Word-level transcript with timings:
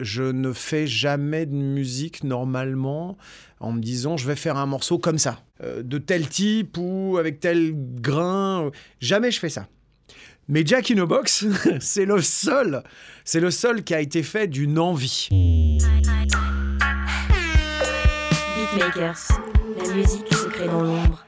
je 0.00 0.22
ne 0.22 0.52
fais 0.52 0.86
jamais 0.86 1.46
de 1.46 1.54
musique 1.54 2.24
normalement 2.24 3.16
en 3.60 3.72
me 3.72 3.80
disant 3.80 4.16
je 4.16 4.26
vais 4.26 4.36
faire 4.36 4.56
un 4.56 4.66
morceau 4.66 4.98
comme 4.98 5.18
ça, 5.18 5.42
euh, 5.62 5.82
de 5.82 5.98
tel 5.98 6.28
type 6.28 6.76
ou 6.78 7.16
avec 7.18 7.40
tel 7.40 7.72
grain. 7.74 8.70
Jamais 9.00 9.30
je 9.30 9.40
fais 9.40 9.48
ça. 9.48 9.66
Mais 10.48 10.64
Jack 10.64 10.90
in 10.90 11.02
a 11.02 11.06
Box, 11.06 11.44
c'est 11.80 12.06
le 12.06 12.22
seul, 12.22 12.82
c'est 13.24 13.40
le 13.40 13.50
seul 13.50 13.84
qui 13.84 13.94
a 13.94 14.00
été 14.00 14.22
fait 14.22 14.46
d'une 14.46 14.78
envie. 14.78 15.28
Beatmakers, 18.56 19.28
la 19.76 19.94
musique 19.94 20.34
se 20.34 20.46
crée 20.46 20.66
dans 20.66 20.82
l'ombre. 20.82 21.24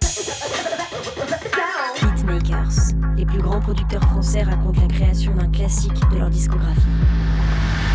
Beatmakers, 2.01 2.95
les 3.17 3.27
plus 3.27 3.43
grands 3.43 3.61
producteurs 3.61 4.03
français 4.05 4.43
racontent 4.43 4.81
la 4.81 4.89
création 4.89 5.35
d'un 5.35 5.49
classique 5.49 5.93
de 6.13 6.19
leur 6.19 6.31
discographie. 6.31 6.81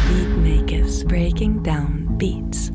Beatmakers, 0.08 1.04
breaking 1.06 1.62
down 1.64 2.06
beats. 2.20 2.72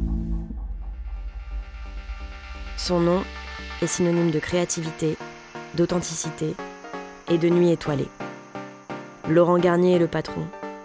Son 2.76 3.00
nom 3.00 3.22
est 3.80 3.86
synonyme 3.86 4.30
de 4.30 4.38
créativité, 4.40 5.16
d'authenticité 5.76 6.54
et 7.30 7.38
de 7.38 7.48
nuit 7.48 7.70
étoilée. 7.70 8.08
Laurent 9.28 9.58
Garnier 9.58 9.92
est 9.92 9.98
le 10.00 10.08
patron, 10.08 10.42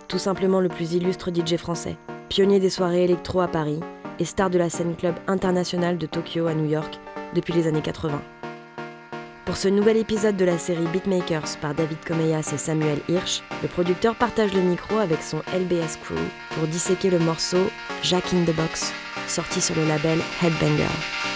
tout 0.07 0.19
simplement 0.19 0.59
le 0.59 0.69
plus 0.69 0.93
illustre 0.93 1.31
DJ 1.33 1.57
français, 1.57 1.97
pionnier 2.29 2.59
des 2.59 2.69
soirées 2.69 3.05
électro 3.05 3.41
à 3.41 3.47
Paris 3.47 3.79
et 4.19 4.25
star 4.25 4.49
de 4.49 4.59
la 4.59 4.69
scène 4.69 4.95
club 4.95 5.15
internationale 5.27 5.97
de 5.97 6.05
Tokyo 6.05 6.45
à 6.45 6.53
New 6.53 6.69
York 6.69 6.99
depuis 7.33 7.53
les 7.53 7.65
années 7.67 7.81
80. 7.81 8.21
Pour 9.45 9.57
ce 9.57 9.67
nouvel 9.67 9.97
épisode 9.97 10.37
de 10.37 10.45
la 10.45 10.57
série 10.57 10.87
Beatmakers 10.87 11.57
par 11.61 11.75
David 11.75 11.99
Comeyas 12.03 12.51
et 12.51 12.57
Samuel 12.57 12.99
Hirsch, 13.07 13.43
le 13.61 13.67
producteur 13.67 14.15
partage 14.15 14.53
le 14.55 14.61
micro 14.61 14.97
avec 14.97 15.21
son 15.21 15.37
LBS 15.53 15.97
Crew 16.03 16.17
pour 16.55 16.67
disséquer 16.67 17.11
le 17.11 17.19
morceau 17.19 17.69
Jack 18.01 18.33
in 18.33 18.43
the 18.43 18.55
Box, 18.55 18.91
sorti 19.27 19.61
sur 19.61 19.75
le 19.75 19.87
label 19.87 20.19
Headbanger. 20.41 21.34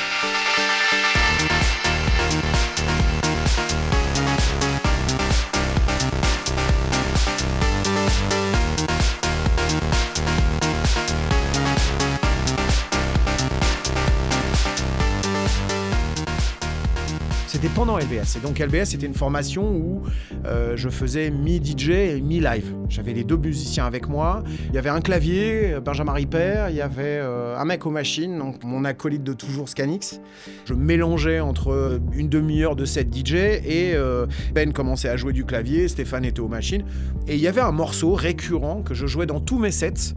C'était 17.61 17.75
pendant 17.75 17.97
LBS. 17.97 18.37
Et 18.37 18.39
donc 18.39 18.59
LBS, 18.59 18.85
c'était 18.85 19.05
une 19.05 19.13
formation 19.13 19.69
où 19.69 20.01
euh, 20.45 20.77
je 20.77 20.87
faisais 20.87 21.29
mi-DJ 21.29 21.89
et 21.89 22.21
mi-live. 22.21 22.73
J'avais 22.87 23.11
les 23.11 23.25
deux 23.25 23.35
musiciens 23.35 23.85
avec 23.85 24.07
moi. 24.07 24.45
Il 24.69 24.75
y 24.75 24.77
avait 24.77 24.89
un 24.89 25.01
clavier, 25.01 25.75
Benjamin 25.83 26.13
Ripper. 26.13 26.67
Il 26.69 26.77
y 26.77 26.81
avait 26.81 27.19
euh, 27.19 27.57
un 27.57 27.65
mec 27.65 27.85
aux 27.85 27.91
machines, 27.91 28.37
donc 28.37 28.63
mon 28.63 28.85
acolyte 28.85 29.25
de 29.25 29.33
toujours, 29.33 29.67
Scanix. 29.67 30.21
Je 30.63 30.73
mélangeais 30.73 31.41
entre 31.41 31.99
une 32.13 32.29
demi-heure 32.29 32.77
de 32.77 32.85
set 32.85 33.13
DJ 33.13 33.33
et 33.33 33.91
euh, 33.93 34.25
Ben 34.53 34.71
commençait 34.71 35.09
à 35.09 35.17
jouer 35.17 35.33
du 35.33 35.43
clavier, 35.43 35.89
Stéphane 35.89 36.23
était 36.23 36.39
aux 36.39 36.47
machines. 36.47 36.85
Et 37.27 37.35
il 37.35 37.41
y 37.41 37.47
avait 37.49 37.59
un 37.59 37.73
morceau 37.73 38.13
récurrent 38.13 38.83
que 38.83 38.93
je 38.93 39.05
jouais 39.05 39.25
dans 39.25 39.41
tous 39.41 39.59
mes 39.59 39.71
sets 39.71 40.13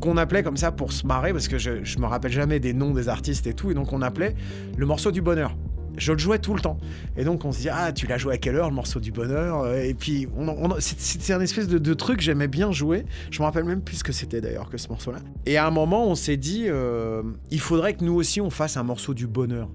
qu'on 0.00 0.16
appelait 0.18 0.44
comme 0.44 0.56
ça 0.56 0.70
pour 0.70 0.92
se 0.92 1.04
marrer, 1.04 1.32
parce 1.32 1.48
que 1.48 1.58
je, 1.58 1.82
je 1.82 1.98
me 1.98 2.06
rappelle 2.06 2.30
jamais 2.30 2.60
des 2.60 2.74
noms 2.74 2.92
des 2.92 3.08
artistes 3.08 3.48
et 3.48 3.54
tout, 3.54 3.72
et 3.72 3.74
donc 3.74 3.92
on 3.92 4.02
appelait 4.02 4.36
le 4.76 4.86
morceau 4.86 5.10
du 5.10 5.20
bonheur 5.20 5.56
je 5.96 6.12
le 6.12 6.18
jouais 6.18 6.38
tout 6.38 6.54
le 6.54 6.60
temps. 6.60 6.78
Et 7.16 7.24
donc 7.24 7.44
on 7.44 7.52
se 7.52 7.60
dit, 7.60 7.68
ah, 7.68 7.92
tu 7.92 8.06
l'as 8.06 8.18
joué 8.18 8.34
à 8.34 8.38
quelle 8.38 8.56
heure, 8.56 8.68
le 8.68 8.74
morceau 8.74 9.00
du 9.00 9.12
bonheur 9.12 9.72
Et 9.74 9.94
puis, 9.94 10.28
on, 10.36 10.76
c'est 10.78 11.32
un 11.32 11.40
espèce 11.40 11.68
de, 11.68 11.94
truc 11.94 12.18
que 12.18 12.22
j'aimais 12.22 12.48
bien 12.48 12.72
jouer. 12.72 13.06
Je 13.30 13.40
me 13.40 13.44
rappelle 13.44 13.64
même 13.64 13.80
plus 13.80 13.96
ce 13.96 14.04
que 14.04 14.12
c'était 14.12 14.40
d'ailleurs 14.40 14.68
que 14.68 14.78
ce 14.78 14.88
morceau-là. 14.88 15.18
Et 15.46 15.56
à 15.56 15.66
un 15.66 15.70
moment, 15.70 16.06
on 16.06 16.14
s'est 16.14 16.36
dit, 16.36 16.64
euh, 16.66 17.22
il 17.50 17.60
faudrait 17.60 17.94
que 17.94 18.04
nous 18.04 18.14
aussi, 18.14 18.40
on 18.40 18.50
fasse 18.50 18.76
un 18.76 18.82
morceau 18.82 19.14
du 19.14 19.26
bonheur. 19.26 19.68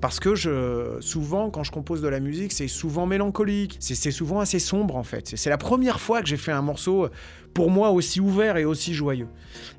Parce 0.00 0.20
que 0.20 0.34
je, 0.34 0.98
souvent, 1.00 1.50
quand 1.50 1.64
je 1.64 1.72
compose 1.72 2.02
de 2.02 2.08
la 2.08 2.20
musique, 2.20 2.52
c'est 2.52 2.68
souvent 2.68 3.06
mélancolique, 3.06 3.76
c'est 3.80 4.10
souvent 4.10 4.40
assez 4.40 4.58
sombre 4.58 4.96
en 4.96 5.02
fait. 5.02 5.32
C'est 5.36 5.50
la 5.50 5.58
première 5.58 6.00
fois 6.00 6.20
que 6.20 6.28
j'ai 6.28 6.36
fait 6.36 6.52
un 6.52 6.62
morceau 6.62 7.08
pour 7.54 7.70
moi 7.70 7.90
aussi 7.90 8.20
ouvert 8.20 8.56
et 8.56 8.64
aussi 8.64 8.92
joyeux. 8.92 9.28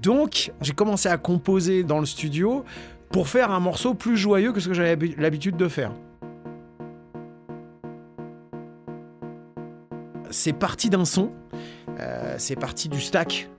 Donc, 0.02 0.52
j'ai 0.62 0.74
commencé 0.74 1.09
à 1.09 1.18
composer 1.18 1.84
dans 1.84 2.00
le 2.00 2.06
studio 2.06 2.64
pour 3.12 3.28
faire 3.28 3.52
un 3.52 3.60
morceau 3.60 3.94
plus 3.94 4.18
joyeux 4.18 4.52
que 4.52 4.60
ce 4.60 4.68
que 4.68 4.74
j'avais 4.74 4.98
l'habitude 5.18 5.58
de 5.58 5.68
faire. 5.68 5.92
C'est 10.32 10.54
parti 10.54 10.90
d'un 10.90 11.06
son, 11.06 11.32
euh, 12.00 12.36
c'est 12.38 12.56
parti 12.56 12.90
du 12.90 13.00
stack. 13.00 13.50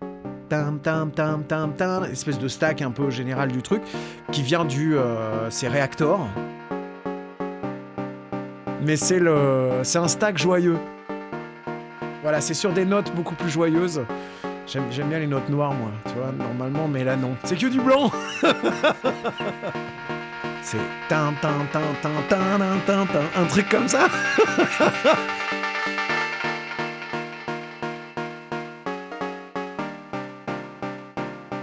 Tam, 0.49 0.79
tam, 0.79 1.11
tam, 1.11 1.43
tam, 1.45 1.75
tam, 1.75 2.05
espèce 2.05 2.39
de 2.39 2.47
stack 2.47 2.81
un 2.81 2.93
peu 2.93 3.11
général 3.11 3.51
du 3.51 3.63
truc, 3.63 3.83
qui 4.31 4.43
vient 4.43 4.65
du. 4.65 4.97
Euh, 4.97 5.51
c'est 5.51 5.69
Reactor. 5.69 6.21
Mais 8.83 8.97
c'est 8.97 9.19
le. 9.19 9.81
C'est 9.83 9.99
un 9.99 10.09
stack 10.09 10.39
joyeux. 10.39 10.77
Voilà, 12.23 12.41
c'est 12.41 12.55
sur 12.55 12.73
des 12.73 12.85
notes 12.85 13.13
beaucoup 13.15 13.35
plus 13.35 13.51
joyeuses. 13.51 14.03
J'aime 14.67 15.09
bien 15.09 15.21
les 15.21 15.29
notes 15.29 15.49
noires, 15.49 15.73
moi, 15.73 15.93
tu 16.07 16.15
vois, 16.15 16.33
normalement, 16.33 16.89
mais 16.89 17.05
là, 17.05 17.15
non. 17.17 17.37
C'est 17.45 17.57
que 17.57 17.69
du 17.69 17.81
blanc 17.81 18.11
C'est 20.63 20.79
tin, 21.09 21.33
tin, 21.41 21.53
tin, 21.73 21.81
tin, 22.03 22.11
tin, 22.29 22.59
tin, 22.85 23.07
tin, 23.07 23.23
un 23.37 23.45
truc 23.45 23.69
comme 23.69 23.87
ça 23.87 24.09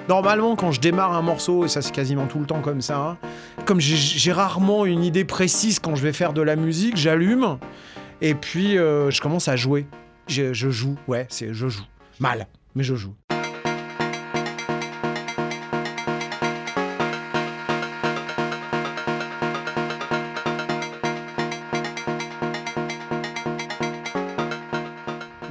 Normalement, 0.07 0.55
quand 0.55 0.71
je 0.71 0.79
démarre 0.79 1.11
un 1.13 1.21
morceau, 1.21 1.65
et 1.65 1.67
ça 1.67 1.81
c'est 1.81 1.91
quasiment 1.91 2.27
tout 2.27 2.39
le 2.39 2.45
temps 2.45 2.61
comme 2.61 2.81
ça, 2.81 2.97
hein, 2.97 3.17
comme 3.65 3.81
j'ai 3.81 4.31
rarement 4.31 4.85
une 4.85 5.03
idée 5.03 5.25
précise 5.25 5.79
quand 5.79 5.95
je 5.95 6.03
vais 6.03 6.13
faire 6.13 6.31
de 6.31 6.41
la 6.41 6.55
musique, 6.55 6.95
j'allume 6.95 7.57
et 8.21 8.33
puis 8.33 8.77
euh, 8.77 9.11
je 9.11 9.19
commence 9.21 9.49
à 9.49 9.57
jouer. 9.57 9.87
Je, 10.27 10.53
je 10.53 10.69
joue, 10.69 10.95
ouais, 11.07 11.25
c'est 11.29 11.53
je 11.53 11.67
joue. 11.67 11.83
Mal 12.19 12.47
mais 12.75 12.83
je 12.83 12.95
joue. 12.95 13.15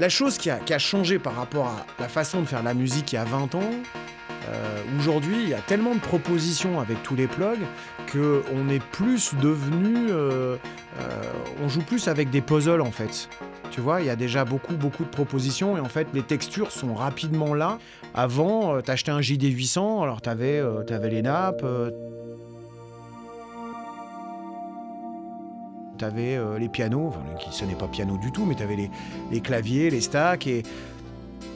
La 0.03 0.09
chose 0.09 0.37
qui 0.37 0.51
a, 0.51 0.79
changé 0.81 1.21
par 1.21 1.37
rapport 1.37 1.69
à 1.69 1.87
la 2.01 2.09
façon 2.09 2.41
de 2.41 2.47
faire 2.47 2.65
la 2.65 2.75
musique 2.75 3.13
il 3.13 3.15
y 3.15 3.19
a 3.19 3.25
20 3.25 3.55
ans, 3.55 3.71
euh, 4.49 4.83
aujourd'hui, 4.99 5.37
il 5.45 5.49
y 5.49 5.55
a 5.55 5.61
tellement 5.61 5.95
de 5.95 6.01
propositions 6.01 6.81
avec 6.81 7.01
tous 7.05 7.15
les 7.15 7.29
plugs 7.29 7.65
qu'on 8.11 8.69
est 8.69 8.83
plus 8.91 9.33
devenu. 9.37 10.11
Euh, 10.11 10.57
euh, 10.99 11.23
on 11.63 11.69
joue 11.69 11.83
plus 11.83 12.09
avec 12.09 12.31
des 12.31 12.41
puzzles 12.41 12.81
en 12.81 12.91
fait. 12.91 13.29
Tu 13.73 13.81
vois, 13.81 14.03
il 14.03 14.07
y 14.07 14.11
a 14.11 14.17
déjà 14.17 14.45
beaucoup, 14.45 14.75
beaucoup 14.75 15.03
de 15.03 15.09
propositions 15.09 15.79
et 15.79 15.81
en 15.81 15.89
fait, 15.89 16.07
les 16.13 16.23
textures 16.23 16.71
sont 16.71 16.93
rapidement 16.93 17.55
là. 17.55 17.79
Avant, 18.13 18.75
euh, 18.75 18.81
t'achetais 18.83 19.11
un 19.11 19.21
JD800, 19.21 20.03
alors 20.03 20.21
t'avais 20.21 20.59
euh, 20.59 20.85
avais 20.91 21.09
les 21.09 21.23
nappes. 21.23 21.63
Euh, 21.65 21.91
t'avais 25.97 26.39
les 26.59 26.69
pianos, 26.69 27.09
enfin, 27.09 27.23
qui 27.39 27.57
sonnaient 27.57 27.77
pas 27.77 27.87
piano 27.87 28.19
du 28.19 28.33
tout, 28.33 28.45
mais 28.45 28.57
t'avais 28.57 28.75
les, 28.75 28.91
les 29.31 29.41
claviers, 29.41 29.89
les 29.89 30.01
stacks 30.01 30.49
et 30.49 30.65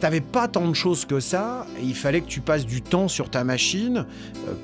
t'avais 0.00 0.20
pas 0.20 0.48
tant 0.48 0.68
de 0.68 0.74
choses 0.74 1.04
que 1.04 1.20
ça. 1.20 1.66
Et 1.80 1.84
il 1.84 1.94
fallait 1.94 2.20
que 2.20 2.28
tu 2.28 2.40
passes 2.40 2.66
du 2.66 2.82
temps 2.82 3.08
sur 3.08 3.30
ta 3.30 3.44
machine 3.44 4.06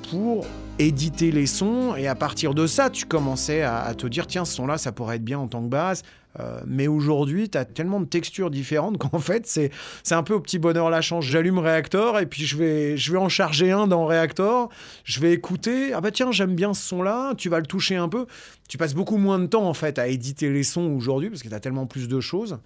pour 0.09 0.45
éditer 0.79 1.31
les 1.31 1.45
sons 1.45 1.95
et 1.95 2.07
à 2.07 2.15
partir 2.15 2.53
de 2.53 2.65
ça, 2.65 2.89
tu 2.89 3.05
commençais 3.05 3.61
à, 3.61 3.93
te 3.95 4.07
dire 4.07 4.27
tiens, 4.27 4.45
ce 4.45 4.53
son-là, 4.55 4.77
ça 4.77 4.91
pourrait 4.91 5.17
être 5.17 5.23
bien 5.23 5.39
en 5.39 5.47
tant 5.47 5.61
que 5.61 5.69
base. 5.69 6.03
Euh, 6.39 6.61
mais 6.65 6.87
aujourd'hui, 6.87 7.47
tu 7.47 7.59
as 7.59 7.65
tellement 7.65 7.99
de 7.99 8.05
textures 8.05 8.49
différentes 8.49 8.97
qu'en 9.11 9.19
fait, 9.19 9.45
c'est, 9.45 9.69
c'est 10.01 10.15
un 10.15 10.23
peu 10.23 10.33
au 10.33 10.39
petit 10.39 10.57
bonheur 10.57 10.89
la 10.89 11.01
chance. 11.01 11.25
J'allume 11.25 11.59
Reactor 11.59 12.19
et 12.19 12.25
puis 12.25 12.45
je 12.45 12.57
vais, 12.57 12.97
je 12.97 13.11
vais 13.11 13.19
en 13.19 13.29
charger 13.29 13.71
un 13.71 13.85
dans 13.85 14.05
Reactor. 14.05 14.69
Je 15.03 15.19
vais 15.19 15.31
écouter. 15.31 15.93
Ah 15.93 16.01
bah 16.01 16.11
tiens, 16.11 16.31
j'aime 16.31 16.55
bien 16.55 16.73
ce 16.73 16.87
son-là. 16.87 17.33
Tu 17.37 17.49
vas 17.49 17.59
le 17.59 17.67
toucher 17.67 17.95
un 17.95 18.09
peu. 18.09 18.25
Tu 18.67 18.77
passes 18.79 18.95
beaucoup 18.95 19.17
moins 19.17 19.37
de 19.37 19.45
temps 19.45 19.67
en 19.67 19.75
fait 19.75 19.99
à 19.99 20.07
éditer 20.07 20.49
les 20.49 20.63
sons 20.63 20.91
aujourd'hui 20.95 21.29
parce 21.29 21.43
que 21.43 21.49
tu 21.49 21.55
as 21.55 21.59
tellement 21.59 21.85
plus 21.85 22.07
de 22.07 22.19
choses. 22.19 22.57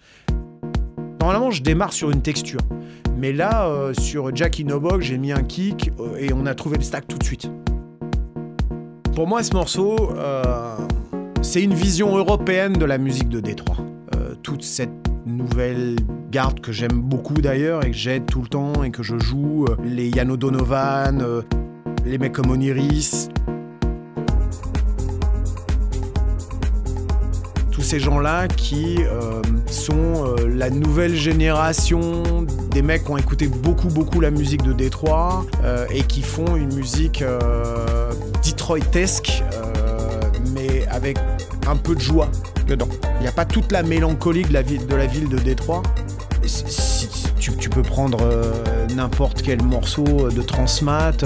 Normalement, 1.19 1.52
je 1.52 1.64
démarre 1.64 1.94
sur 1.94 2.12
une 2.12 2.22
texture. 2.22 2.62
Mais 3.18 3.34
là, 3.34 3.68
euh, 3.68 3.94
sur 3.94 4.36
Jackie 4.36 4.64
Nobog, 4.64 5.02
j'ai 5.02 5.18
mis 5.18 5.31
un 5.31 5.44
kick 5.44 5.92
euh, 6.00 6.18
et 6.18 6.31
on 6.34 6.46
a 6.46 6.54
trouvé 6.54 6.78
le 6.78 6.84
stack 6.84 7.08
tout 7.08 7.18
de 7.18 7.24
suite. 7.24 7.50
Pour 9.16 9.28
moi, 9.28 9.42
ce 9.42 9.54
morceau, 9.54 9.96
c'est 11.42 11.64
une 11.64 11.74
vision 11.74 12.18
européenne 12.18 12.74
de 12.74 12.86
la 12.86 12.98
musique 12.98 13.30
de 13.30 13.40
Détroit. 13.40 13.78
Euh, 14.16 14.36
toute 14.44 14.64
cette 14.64 14.90
nouvelle 15.25 15.96
garde 16.31 16.60
que 16.60 16.72
j'aime 16.72 17.02
beaucoup 17.02 17.36
d'ailleurs 17.36 17.86
et 17.86 17.92
que 17.92 17.98
j'aide 17.98 18.25
tout 18.25 18.42
le 18.42 18.48
temps 18.48 18.84
et 18.84 18.92
que 18.92 19.04
je 19.04 19.18
joue, 19.18 19.66
euh, 19.69 19.75
les 19.84 20.10
Yano 20.10 20.38
Donovan, 20.38 21.22
euh, 21.22 21.42
les 22.06 22.18
mecs 22.18 22.34
comme 22.34 22.52
Oniris. 22.52 23.30
Ces 27.88 28.01
gens-là 28.01 28.50
qui 28.50 28.98
euh, 29.00 29.42
sont 29.72 29.95
euh, 29.95 30.50
la 30.54 30.69
nouvelle 30.69 31.16
génération 31.16 32.22
des 32.69 32.81
mecs 32.81 33.06
qui 33.06 33.12
ont 33.12 33.18
écouté 33.18 33.48
beaucoup 33.48 33.88
beaucoup 33.88 34.19
la 34.19 34.30
musique 34.30 34.62
de 34.62 34.74
Détroit 34.74 35.45
euh, 35.63 35.86
et 35.89 36.01
qui 36.01 36.22
font 36.22 36.57
une 36.57 36.74
musique 36.74 37.24
Detroitesque 38.45 39.42
mais 40.54 40.86
avec 40.88 41.18
un 41.66 41.78
peu 41.78 41.95
de 41.95 42.01
joie 42.01 42.30
dedans. 42.68 42.89
Il 43.19 43.22
n'y 43.22 43.28
a 43.28 43.31
pas 43.31 43.45
toute 43.45 43.72
la 43.72 43.84
mélancolie 43.84 44.44
de 44.44 44.51
la 44.51 44.63
ville 44.63 44.86
de, 44.86 44.95
la 44.95 45.06
ville 45.06 45.30
de 45.30 45.38
Détroit. 45.38 45.81
Tu, 47.40 47.54
tu 47.56 47.69
peux 47.69 47.83
prendre 47.83 48.19
n'importe 48.95 49.42
quel 49.42 49.62
morceau 49.63 50.30
de 50.30 50.42
Transmat, 50.42 51.24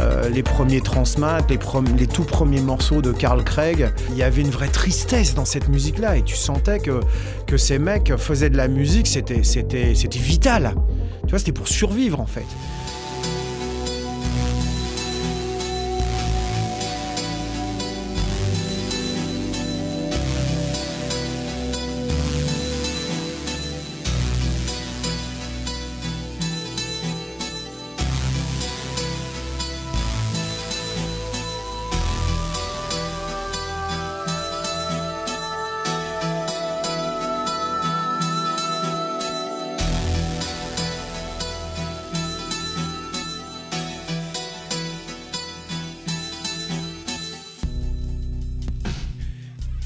euh, 0.00 0.28
les 0.28 0.42
premiers 0.42 0.80
Transmat, 0.80 1.44
les, 1.50 2.06
tout 2.06 2.24
premiers 2.24 2.60
morceaux 2.60 3.02
de 3.02 3.12
Carl 3.12 3.42
Craig, 3.44 3.92
il 4.10 4.16
y 4.16 4.22
avait 4.22 4.42
une 4.42 4.50
vraie 4.50 4.68
tristesse 4.68 5.34
dans 5.34 5.44
cette 5.44 5.68
musique-là 5.68 6.16
et 6.16 6.22
tu 6.22 6.36
sentais 6.36 6.78
que, 6.78 7.00
que 7.46 7.56
ces 7.56 7.78
mecs 7.78 8.16
faisaient 8.16 8.50
de 8.50 8.56
la 8.56 8.68
musique, 8.68 9.06
c'était 9.06 9.40
vital. 10.18 10.74
Tu 11.24 11.30
vois, 11.30 11.38
c'était 11.38 11.52
pour 11.52 11.68
survivre 11.68 12.20
en 12.20 12.26
fait. 12.26 12.46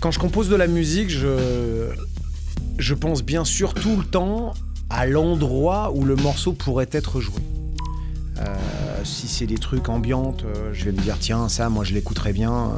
Quand 0.06 0.12
je 0.12 0.20
compose 0.20 0.48
de 0.48 0.54
la 0.54 0.68
musique, 0.68 1.10
je, 1.10 2.94
pense 2.94 3.24
bien 3.24 3.44
sûr 3.44 3.74
tout 3.74 3.96
le 3.96 4.04
temps 4.04 4.54
à 4.88 5.04
l'endroit 5.04 5.90
où 5.96 6.04
le 6.04 6.14
morceau 6.14 6.52
pourrait 6.52 6.86
être 6.92 7.20
joué. 7.20 7.40
C'est 9.38 9.44
des 9.44 9.58
trucs 9.58 9.90
ambiantes, 9.90 10.44
euh, 10.46 10.70
je 10.72 10.86
vais 10.86 10.92
me 10.92 10.98
dire 10.98 11.18
tiens 11.20 11.50
ça 11.50 11.68
moi 11.68 11.84
je 11.84 11.92
l'écouterais 11.92 12.32
bien 12.32 12.52
euh, 12.54 12.68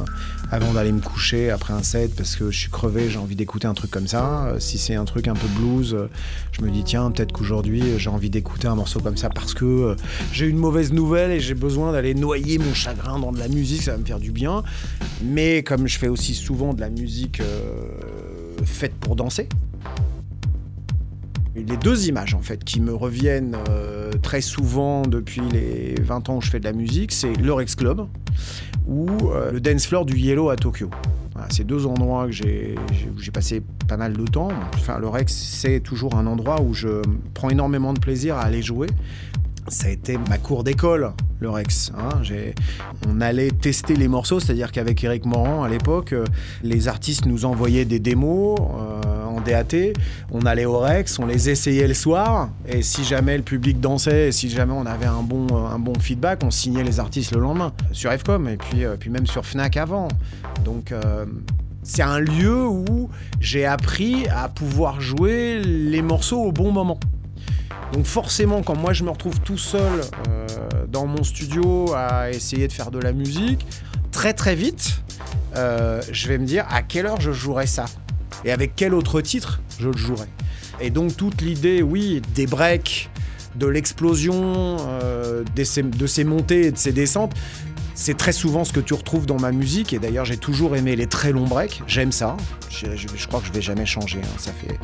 avant 0.51 0.73
d'aller 0.73 0.91
me 0.91 1.01
coucher 1.01 1.51
après 1.51 1.73
un 1.73 1.85
set 1.85 2.17
parce 2.17 2.35
que 2.35 2.51
je 2.51 2.59
suis 2.59 2.69
crevé, 2.69 3.09
j'ai 3.09 3.21
envie 3.21 3.37
d'écouter 3.37 3.69
un 3.69 3.75
truc 3.75 3.93
comme 3.93 4.09
ça. 4.09 4.47
Euh, 4.47 4.59
si 4.59 4.77
c'est 4.77 4.97
un 4.97 5.05
truc 5.05 5.29
un 5.29 5.35
peu 5.35 5.47
blues, 5.57 5.97
je 6.51 6.63
me 6.63 6.73
dis 6.73 6.83
tiens 6.83 7.13
peut-être 7.13 7.31
qu'aujourd'hui 7.31 7.85
j'ai 7.99 8.11
envie 8.11 8.29
d'écouter 8.29 8.67
un 8.67 8.75
morceau 8.75 8.99
comme 8.99 9.17
ça 9.17 9.31
parce 9.31 9.55
que 9.55 9.95
j'ai 10.33 10.47
une 10.47 10.57
mauvaise 10.57 10.93
nouvelle 10.93 11.31
et 11.31 11.39
j'ai 11.39 11.55
besoin 11.55 11.93
d'aller 11.93 12.15
noyer 12.15 12.59
mon 12.59 12.75
chagrin 12.75 13.21
dans 13.21 13.31
de 13.31 13.39
la 13.39 13.47
musique, 13.47 13.83
ça 13.83 13.93
va 13.93 13.99
me 13.99 14.05
faire 14.05 14.19
du 14.19 14.33
bien. 14.33 14.65
Mais 15.23 15.63
comme 15.63 15.87
je 15.87 15.97
fais 15.97 16.09
aussi 16.09 16.35
souvent 16.35 16.75
de 16.75 16.81
la 16.81 16.91
musique 16.91 17.41
faite 18.65 18.95
pour 18.99 19.15
danser, 19.15 19.49
les 21.67 21.77
deux 21.77 22.09
images 22.09 22.35
en 22.35 22.41
fait 22.43 22.65
qui 22.65 22.81
me 22.81 22.95
reviennent 22.95 23.57
euh, 23.69 24.13
très 24.23 24.41
souvent 24.41 25.03
depuis 25.03 25.43
les 25.53 25.95
20 26.01 26.29
ans 26.29 26.37
où 26.37 26.41
je 26.41 26.51
fais 26.51 26.61
de 26.61 26.65
la 26.65 26.73
musique, 26.73 27.13
c'est 27.13 27.35
le 27.35 27.53
Rex 27.53 27.75
Club 27.75 28.07
ou 28.87 29.09
euh, 29.31 29.53
le 29.53 29.61
dance 29.61 29.87
floor 29.87 30.05
du 30.07 30.17
Yellow 30.17 30.51
à 30.51 30.57
Tokyo. 30.57 30.91
Voilà, 31.35 31.49
c'est 31.51 31.65
deux 31.65 31.87
endroits 31.87 32.27
que 32.27 32.33
j'ai, 32.33 32.75
où 33.15 33.21
j'ai 33.21 33.31
passé 33.31 33.63
pas 33.87 33.97
mal 33.97 34.15
de 34.15 34.25
temps. 34.25 34.49
Enfin, 34.75 34.99
le 34.99 35.09
Rex, 35.09 35.33
c'est 35.33 35.81
toujours 35.81 36.17
un 36.17 36.27
endroit 36.27 36.61
où 36.63 36.75
je 36.75 37.03
prends 37.35 37.51
énormément 37.51 37.93
de 37.93 38.01
plaisir 38.01 38.37
à 38.37 38.43
aller 38.43 38.63
jouer. 38.63 38.89
Ça 39.69 39.89
a 39.89 39.91
été 39.91 40.17
ma 40.31 40.39
cour 40.39 40.65
d'école, 40.65 41.13
le 41.41 41.51
Rex. 41.51 41.93
hein. 41.97 42.23
On 43.07 43.21
allait 43.21 43.51
tester 43.51 43.95
les 43.95 44.09
morceaux, 44.09 44.41
c'est-à-dire 44.41 44.73
qu'avec 44.73 45.05
Eric 45.05 45.27
Morand, 45.27 45.63
à 45.63 45.69
l'époque, 45.69 46.15
euh, 46.15 46.25
les 46.63 46.89
artistes 46.89 47.27
nous 47.27 47.45
envoyaient 47.45 47.85
des 47.85 47.99
démos 47.99 48.59
On 50.31 50.43
allait 50.43 50.65
au 50.65 50.79
Rex, 50.79 51.19
on 51.19 51.27
les 51.27 51.51
essayait 51.51 51.89
le 51.89 51.95
soir. 51.95 52.51
Et 52.67 52.83
si 52.83 53.05
jamais 53.05 53.37
le 53.37 53.43
public 53.43 53.81
dansait, 53.81 54.29
et 54.29 54.33
si 54.33 54.49
jamais 54.51 54.73
on 54.73 54.87
avait 54.87 55.07
un 55.07 55.23
bon, 55.23 55.47
euh, 55.53 55.75
un 55.75 55.79
bon 55.79 55.99
feedback, 55.99 56.41
on 56.45 56.51
signait 56.51 56.85
les 56.85 57.01
artistes 57.01 57.33
le 57.33 57.41
lendemain. 57.41 57.73
Sur 57.93 58.13
FCOM, 58.13 58.49
et 58.49 58.57
puis, 58.57 58.85
euh, 58.85 58.97
puis 58.99 59.11
même 59.11 59.27
sur 59.27 59.45
Fnac 59.45 59.77
avant. 59.77 60.09
Donc. 60.65 60.93
euh, 60.93 61.25
c'est 61.85 62.03
un 62.03 62.19
lieu 62.21 62.67
où 62.67 63.09
j'ai 63.41 63.65
appris 63.65 64.29
à 64.29 64.51
pouvoir 64.51 65.01
jouer 65.01 65.59
les 65.61 66.03
morceaux 66.03 66.43
au 66.43 66.53
bon 66.53 66.71
moment. 66.71 67.01
Donc 67.95 68.05
forcément, 68.05 68.63
quand 68.63 68.77
moi 68.77 68.93
je 68.93 69.05
me 69.05 69.11
retrouve 69.11 69.41
tout 69.41 69.57
seul 69.57 70.03
dans 70.89 71.07
mon 71.07 71.23
studio 71.23 71.95
à 71.95 72.29
essayer 72.31 72.69
de 72.69 72.73
faire 72.73 72.91
de 72.91 72.99
la 72.99 73.13
musique, 73.13 73.67
très 74.11 74.35
très 74.35 74.55
vite, 74.55 75.01
je 75.55 76.29
vais 76.29 76.37
me 76.37 76.45
dire 76.45 76.67
à 76.69 76.83
quelle 76.83 77.07
heure 77.07 77.23
je 77.23 77.33
jouerai 77.33 77.67
ça? 77.67 77.87
Et 78.45 78.53
avec 78.53 78.73
quel 78.77 78.95
autre 78.95 79.21
titre 79.21 79.61
je 79.81 79.89
le 79.89 79.97
jouerai? 79.97 80.27
Et 80.81 80.91
donc 80.91 81.17
toute 81.17 81.41
l'idée, 81.41 81.83
oui, 81.83 82.23
des 82.35 82.47
breaks, 82.47 83.11
de 83.57 83.67
l'explosion, 83.67 84.77
euh, 84.81 85.43
de 85.55 86.07
ces 86.07 86.25
montées 86.25 86.67
et 86.67 86.71
de 86.71 86.79
ces 86.79 86.93
descentes, 86.93 87.35
c'est 87.99 88.17
très 88.17 88.33
souvent 88.33 88.65
ce 88.65 88.73
que 88.73 88.79
tu 88.79 88.95
retrouves 88.95 89.27
dans 89.27 89.41
ma 89.41 89.51
musique. 89.51 89.93
Et 89.93 89.99
d'ailleurs, 89.99 90.25
j'ai 90.25 90.37
toujours 90.37 90.77
aimé 90.77 90.95
les 90.95 91.09
très 91.09 91.33
longs 91.33 91.47
breaks. 91.47 91.83
J'aime 91.89 92.13
ça. 92.13 92.37
Je, 92.71 93.27
crois 93.27 93.41
que 93.41 93.47
je 93.47 93.53
vais 93.53 93.61
jamais 93.61 93.87
changer. 93.87 94.21
hein. 94.23 94.37
Ça 94.39 94.53
fait, 94.53 94.79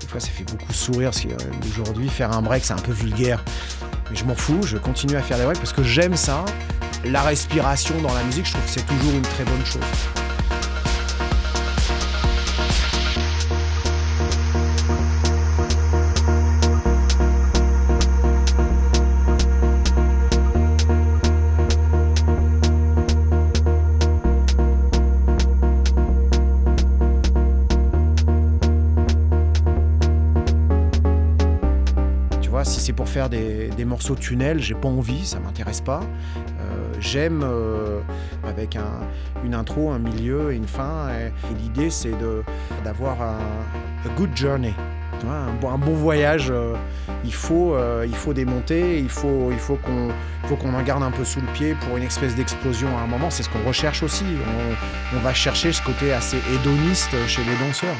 des 0.00 0.06
fois, 0.06 0.20
ça 0.20 0.28
fait 0.28 0.44
beaucoup 0.44 0.72
sourire 0.74 1.10
parce 1.10 1.22
qu'aujourd'hui, 1.22 2.08
faire 2.10 2.32
un 2.32 2.42
break, 2.42 2.62
c'est 2.62 2.74
un 2.74 2.76
peu 2.76 2.92
vulgaire. 2.92 3.42
Mais 4.10 4.16
je 4.16 4.26
m'en 4.26 4.34
fous. 4.34 4.60
Je 4.66 4.76
continue 4.76 5.16
à 5.16 5.22
faire 5.22 5.38
des 5.38 5.44
breaks 5.44 5.58
parce 5.58 5.72
que 5.72 5.82
j'aime 5.82 6.16
ça. 6.16 6.44
La 7.06 7.22
respiration 7.22 7.98
dans 8.02 8.12
la 8.12 8.22
musique, 8.24 8.44
je 8.44 8.52
trouve 8.52 8.64
que 8.64 8.70
c'est 8.70 8.86
toujours 8.86 9.14
une 9.14 9.22
très 9.22 9.44
bonne 9.44 9.64
chose. 9.64 9.80
Faire 33.10 33.28
des, 33.28 33.68
des 33.76 33.84
morceaux 33.84 34.14
tunnel, 34.14 34.60
j'ai 34.60 34.74
pas 34.74 34.88
envie, 34.88 35.26
ça 35.26 35.38
m'intéresse 35.40 35.80
pas. 35.80 36.00
Euh, 36.60 36.94
J'aime 37.00 37.42
euh, 37.44 38.00
avec 38.46 38.76
un- 38.76 39.00
une 39.44 39.54
intro, 39.54 39.90
un 39.90 39.98
milieu 39.98 40.52
et 40.52 40.56
une 40.56 40.66
fin. 40.68 41.08
Et, 41.10 41.32
l'idée, 41.62 41.90
c'est 41.90 42.12
d'avoir 42.84 43.20
un 43.22 43.38
a 44.06 44.08
good 44.16 44.30
journey. 44.36 44.74
Un, 45.26 45.66
un 45.68 45.78
bon 45.78 45.92
voyage. 45.94 46.48
euh, 46.50 46.74
il, 47.24 47.32
faut, 47.34 47.74
il 48.06 48.14
faut 48.14 48.32
des 48.32 48.44
montées, 48.46 48.98
il 48.98 49.08
faut, 49.10 49.48
il 49.50 49.58
faut 49.58 49.76
qu'on 49.76 50.08
qu'on 50.56 50.74
en 50.74 50.82
garde 50.82 51.02
un 51.02 51.10
peu 51.12 51.24
sous 51.24 51.40
le 51.40 51.46
pied 51.52 51.74
pour 51.86 51.96
une 51.96 52.02
espèce 52.02 52.34
d'explosion 52.34 52.88
à 52.98 53.02
un 53.02 53.06
moment. 53.06 53.30
C'est 53.30 53.42
ce 53.42 53.48
qu'on 53.50 53.62
recherche 53.66 54.02
aussi. 54.02 54.24
On, 55.12 55.16
on 55.16 55.20
va 55.20 55.32
chercher 55.34 55.72
ce 55.72 55.82
côté 55.82 56.12
assez 56.12 56.38
hédoniste 56.54 57.10
chez 57.28 57.42
les 57.44 57.66
danseurs. 57.66 57.94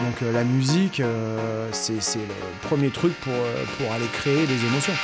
Donc 0.00 0.22
euh, 0.22 0.32
la 0.32 0.44
musique, 0.44 1.00
euh, 1.00 1.68
c'est 1.72 2.18
le 2.18 2.68
premier 2.68 2.90
truc 2.90 3.12
pour, 3.20 3.32
euh, 3.32 3.64
pour 3.76 3.92
aller 3.92 4.06
créer 4.12 4.46
des 4.46 4.64
émotions. 4.66 4.94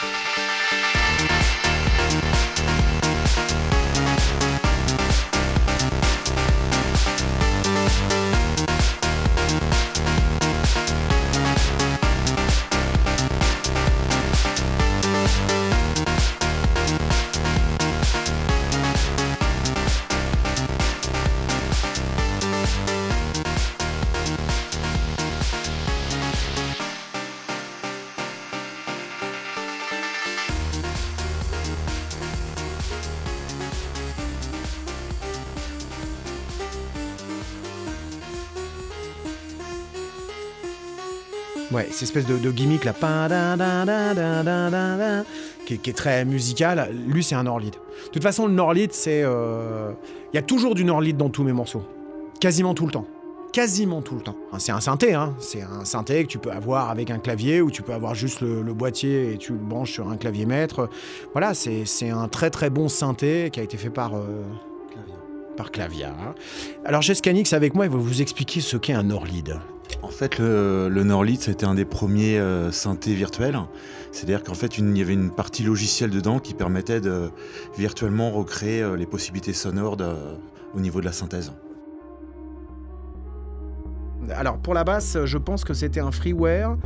Ouais, 41.85 41.93
cette 41.93 42.03
espèce 42.03 42.27
de, 42.27 42.39
de 42.39 42.51
gimmick 42.51 42.85
là, 42.85 42.93
qui, 45.67 45.75
est- 45.75 45.79
qui 45.79 45.91
est 45.91 45.95
très 45.95 46.25
musical. 46.25 46.91
Lui, 47.07 47.23
c'est 47.23 47.35
un 47.35 47.45
Norlid. 47.45 47.73
De 47.73 48.11
toute 48.13 48.23
façon, 48.23 48.47
le 48.47 48.53
Norlid, 48.55 48.93
c'est. 48.93 49.23
euh, 49.25 49.93
Il 50.33 50.37
y 50.37 50.39
a 50.39 50.43
toujours 50.43 50.75
du 50.75 50.85
Norlid 50.85 51.17
dans 51.17 51.31
tous 51.31 51.45
mes 51.45 51.53
morceaux. 51.53 51.83
Quasiment 52.41 52.75
tout 52.75 52.87
le 52.87 52.93
temps. 52.93 53.07
quasiment 53.53 54.03
tout 54.03 54.17
le 54.17 54.21
temps. 54.21 54.35
C'est 54.59 54.73
un 54.73 54.81
synthé, 54.81 55.15
hein. 55.15 55.33
c'est 55.39 55.63
un 55.63 55.85
synthé 55.85 56.25
que 56.25 56.29
tu 56.29 56.39
peux 56.39 56.51
avoir 56.51 56.91
avec 56.91 57.11
un 57.13 57.19
clavier 57.21 57.61
ou 57.61 57.71
tu 57.71 57.83
peux 57.83 57.93
avoir 57.93 58.15
juste 58.17 58.41
le, 58.41 58.63
boîtier 58.75 59.33
et 59.33 59.39
tu 59.39 59.53
le 59.53 59.59
branches 59.59 59.93
sur 59.93 60.09
un 60.11 60.17
clavier 60.17 60.45
maître. 60.45 60.91
Voilà, 61.35 61.55
c'est 61.55 62.11
un 62.11 62.27
très 62.27 62.51
très 62.51 62.69
bon 62.69 62.89
synthé 62.89 63.51
qui 63.53 63.61
a 63.61 63.63
été 63.63 63.77
fait 63.77 63.91
par... 63.91 64.17
Euh, 64.17 64.43
par 65.57 65.71
Clavia. 65.71 66.13
Alors 66.85 67.01
j'ai 67.01 67.15
Scanix 67.15 67.53
avec 67.53 67.77
moi, 67.77 67.87
il 67.87 67.93
va 67.93 67.97
vous 67.97 68.21
expliquer 68.21 68.61
ce 68.61 68.77
qu'est 68.77 68.93
un 68.93 69.05
Norlead. 69.05 69.61
En 70.03 70.09
fait, 70.09 70.39
le, 70.39 70.89
le 70.89 71.37
c'était 71.39 71.65
un 71.65 71.75
des 71.75 71.85
premiers 71.85 72.39
euh, 72.39 72.71
synthés 72.71 73.15
virtuels. 73.15 73.59
C'est-à-dire 74.13 74.43
qu'en 74.43 74.55
fait, 74.55 74.79
il 74.79 74.97
y 74.97 75.01
avait 75.01 75.13
une 75.13 75.31
partie 75.31 75.63
logicielle 75.63 76.11
dedans 76.11 76.39
qui 76.39 76.55
permettait 76.55 77.01
de 77.01 77.31
virtuellement 77.77 78.31
recréer 78.31 78.83
euh, 78.83 78.97
les 78.97 79.07
possibilités 79.07 79.53
sonores 79.53 79.97
au 80.75 80.81
niveau 80.81 81.01
de 81.01 81.07
la 81.07 81.13
synthèse. 81.13 81.53
Alors 84.31 84.59
pour 84.59 84.75
la 84.75 84.85
basse, 84.85 85.19
je 85.25 85.39
pense 85.39 85.65
que 85.65 85.75
c'était 85.75 86.01
un 86.01 86.13
freeware. 86.13 86.77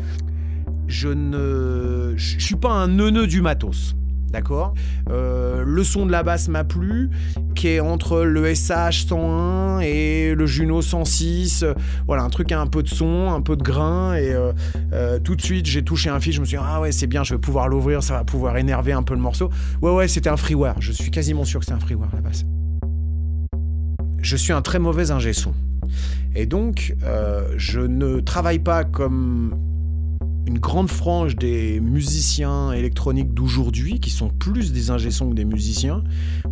Je 0.87 1.09
ne 1.09 2.15
suis 2.17 2.57
pas 2.57 2.71
un 2.71 2.89
neuneu 2.89 3.27
du 3.27 3.43
matos. 3.43 3.95
D'accord 4.31 4.75
euh, 5.11 5.63
Le 5.65 5.85
son 5.85 6.05
de 6.05 6.13
la 6.13 6.23
basse 6.23 6.49
m'a 6.49 6.65
plu, 6.65 7.11
qui 7.55 7.69
est 7.69 7.81
entre 7.81 8.21
le 8.21 8.55
SH 8.55 9.07
101 9.07 9.81
et 9.81 10.35
le 10.35 10.47
Juno 10.47 10.83
106. 10.83 11.65
Voilà, 12.07 12.25
un 12.25 12.31
truc 12.31 12.53
à 12.53 12.61
un 12.61 12.67
peu 12.67 12.83
de 12.83 12.89
son, 12.89 13.31
un 13.31 13.41
peu 13.41 13.57
de 13.57 13.63
grain. 13.63 14.15
Et 14.15 14.33
euh, 14.33 14.53
euh, 14.93 15.19
tout 15.19 15.35
de 15.35 15.43
suite, 15.43 15.67
j'ai 15.67 15.83
touché 15.83 16.11
un 16.11 16.21
fil. 16.21 16.33
Je 16.33 16.41
me 16.41 16.45
suis 16.45 16.59
dit, 16.59 16.65
ah 16.65 16.81
ouais, 16.81 16.93
c'est 16.93 17.07
bien, 17.07 17.25
je 17.25 17.35
vais 17.35 17.41
pouvoir 17.41 17.69
l'ouvrir, 17.69 18.03
ça 18.03 18.15
va 18.15 18.25
pouvoir 18.25 18.57
énerver 18.59 18.93
un 18.93 19.03
peu 19.03 19.15
le 19.15 19.21
morceau. 19.21 19.51
Ouais, 19.81 19.93
ouais, 19.93 20.09
c'était 20.09 20.31
un 20.31 20.37
freeware. 20.37 20.77
Je 20.81 20.93
suis 20.93 21.11
quasiment 21.11 21.45
sûr 21.45 21.61
que 21.61 21.67
c'était 21.67 21.77
un 21.77 21.81
freeware, 21.81 22.11
la 22.13 22.21
basse. 22.21 22.45
Je 24.21 24.37
suis 24.37 24.53
un 24.53 24.63
très 24.63 24.79
mauvais 24.79 25.11
ingé 25.11 25.33
son. 25.33 25.55
Et 26.35 26.45
donc, 26.45 26.95
je 27.57 27.81
ne 27.81 28.21
travaille 28.21 28.59
pas 28.59 28.85
comme 28.85 29.55
une 30.49 30.59
grande 30.59 30.89
frange 30.89 31.37
des 31.37 31.79
musiciens 31.79 32.73
électroniques 32.73 33.35
d'aujourd'hui, 33.35 34.01
qui 34.01 34.09
sont 34.09 34.31
plus 34.31 34.73
des 34.73 34.91
ingé 34.91 35.11
que 35.11 35.35
des 35.35 35.45
musiciens, 35.45 36.03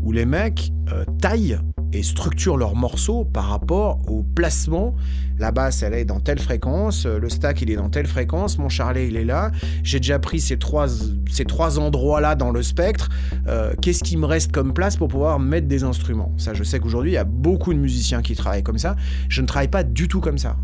où 0.03 0.13
les 0.13 0.27
mecs 0.27 0.71
euh, 0.93 1.05
taillent 1.19 1.59
et 1.95 2.03
structurent 2.03 2.59
leurs 2.59 2.77
morceaux 2.77 3.25
par 3.25 3.49
rapport 3.49 3.99
au 4.11 4.23
placement. 4.23 4.95
La 5.39 5.51
basse, 5.51 5.83
elle 5.83 5.95
est 5.95 6.05
dans 6.05 6.21
telle 6.21 6.39
fréquence, 6.39 7.07
le 7.07 7.29
stack, 7.31 7.63
il 7.63 7.71
est 7.71 7.77
dans 7.77 7.89
telle 7.89 8.07
fréquence, 8.07 8.59
mon 8.59 8.69
charlet, 8.69 9.09
il 9.09 9.17
est 9.17 9.25
là. 9.25 9.51
J'ai 9.83 9.99
déjà 9.99 10.19
pris 10.19 10.41
ces 10.41 10.59
trois, 10.59 10.89
ces 11.31 11.47
trois 11.47 11.79
endroits-là 11.79 12.35
dans 12.35 12.51
le 12.51 12.63
spectre. 12.63 13.09
Euh, 13.49 13.73
qu'est-ce 13.81 14.05
qui 14.05 14.19
me 14.19 14.27
reste 14.27 14.53
comme 14.53 14.75
place 14.75 14.97
pour 14.97 15.09
pouvoir 15.09 15.39
mettre 15.39 15.69
des 15.69 15.85
instruments? 15.85 16.35
Ça, 16.37 16.53
je 16.53 16.65
sais 16.65 16.81
qu'aujourd'hui, 16.81 17.13
il 17.13 17.15
y 17.15 17.19
a 17.19 17.25
beaucoup 17.25 17.73
de 17.73 17.79
musiciens 17.79 18.21
qui 18.21 18.35
travaillent 18.37 18.63
comme 18.63 18.79
ça. 18.79 18.95
Je 19.31 19.41
ne 19.41 19.47
travaille 19.47 19.69
pas 19.69 19.85
du 19.85 20.07
tout 20.07 20.21
comme 20.21 20.37
ça 20.37 20.57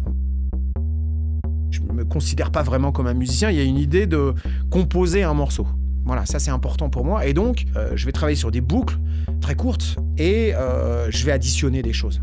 je 1.73 1.81
me 1.81 2.05
considère 2.05 2.51
pas 2.51 2.63
vraiment 2.63 2.93
comme 2.93 3.07
un 3.07 3.15
musicien. 3.15 3.51
Il 3.51 3.57
y 3.57 3.61
a 3.61 3.65
une 3.65 3.79
idée 3.79 4.07
de 4.07 4.35
composer 4.71 5.23
un 5.23 5.35
morceau. 5.35 5.67
Voilà, 6.05 6.27
ça 6.27 6.39
c'est 6.39 6.51
important 6.51 6.91
pour 6.91 7.05
moi. 7.05 7.27
Et 7.27 7.33
donc, 7.33 7.65
euh, 7.77 7.93
je 7.95 8.07
vais 8.07 8.13
travailler 8.13 8.37
sur 8.37 8.51
des 8.51 8.61
boucles 8.61 8.99
très 9.41 9.55
courtes 9.55 9.97
et 10.19 10.55
euh, 10.55 11.11
je 11.11 11.25
vais 11.25 11.33
additionner 11.33 11.83
des 11.83 11.93
choses. 11.93 12.21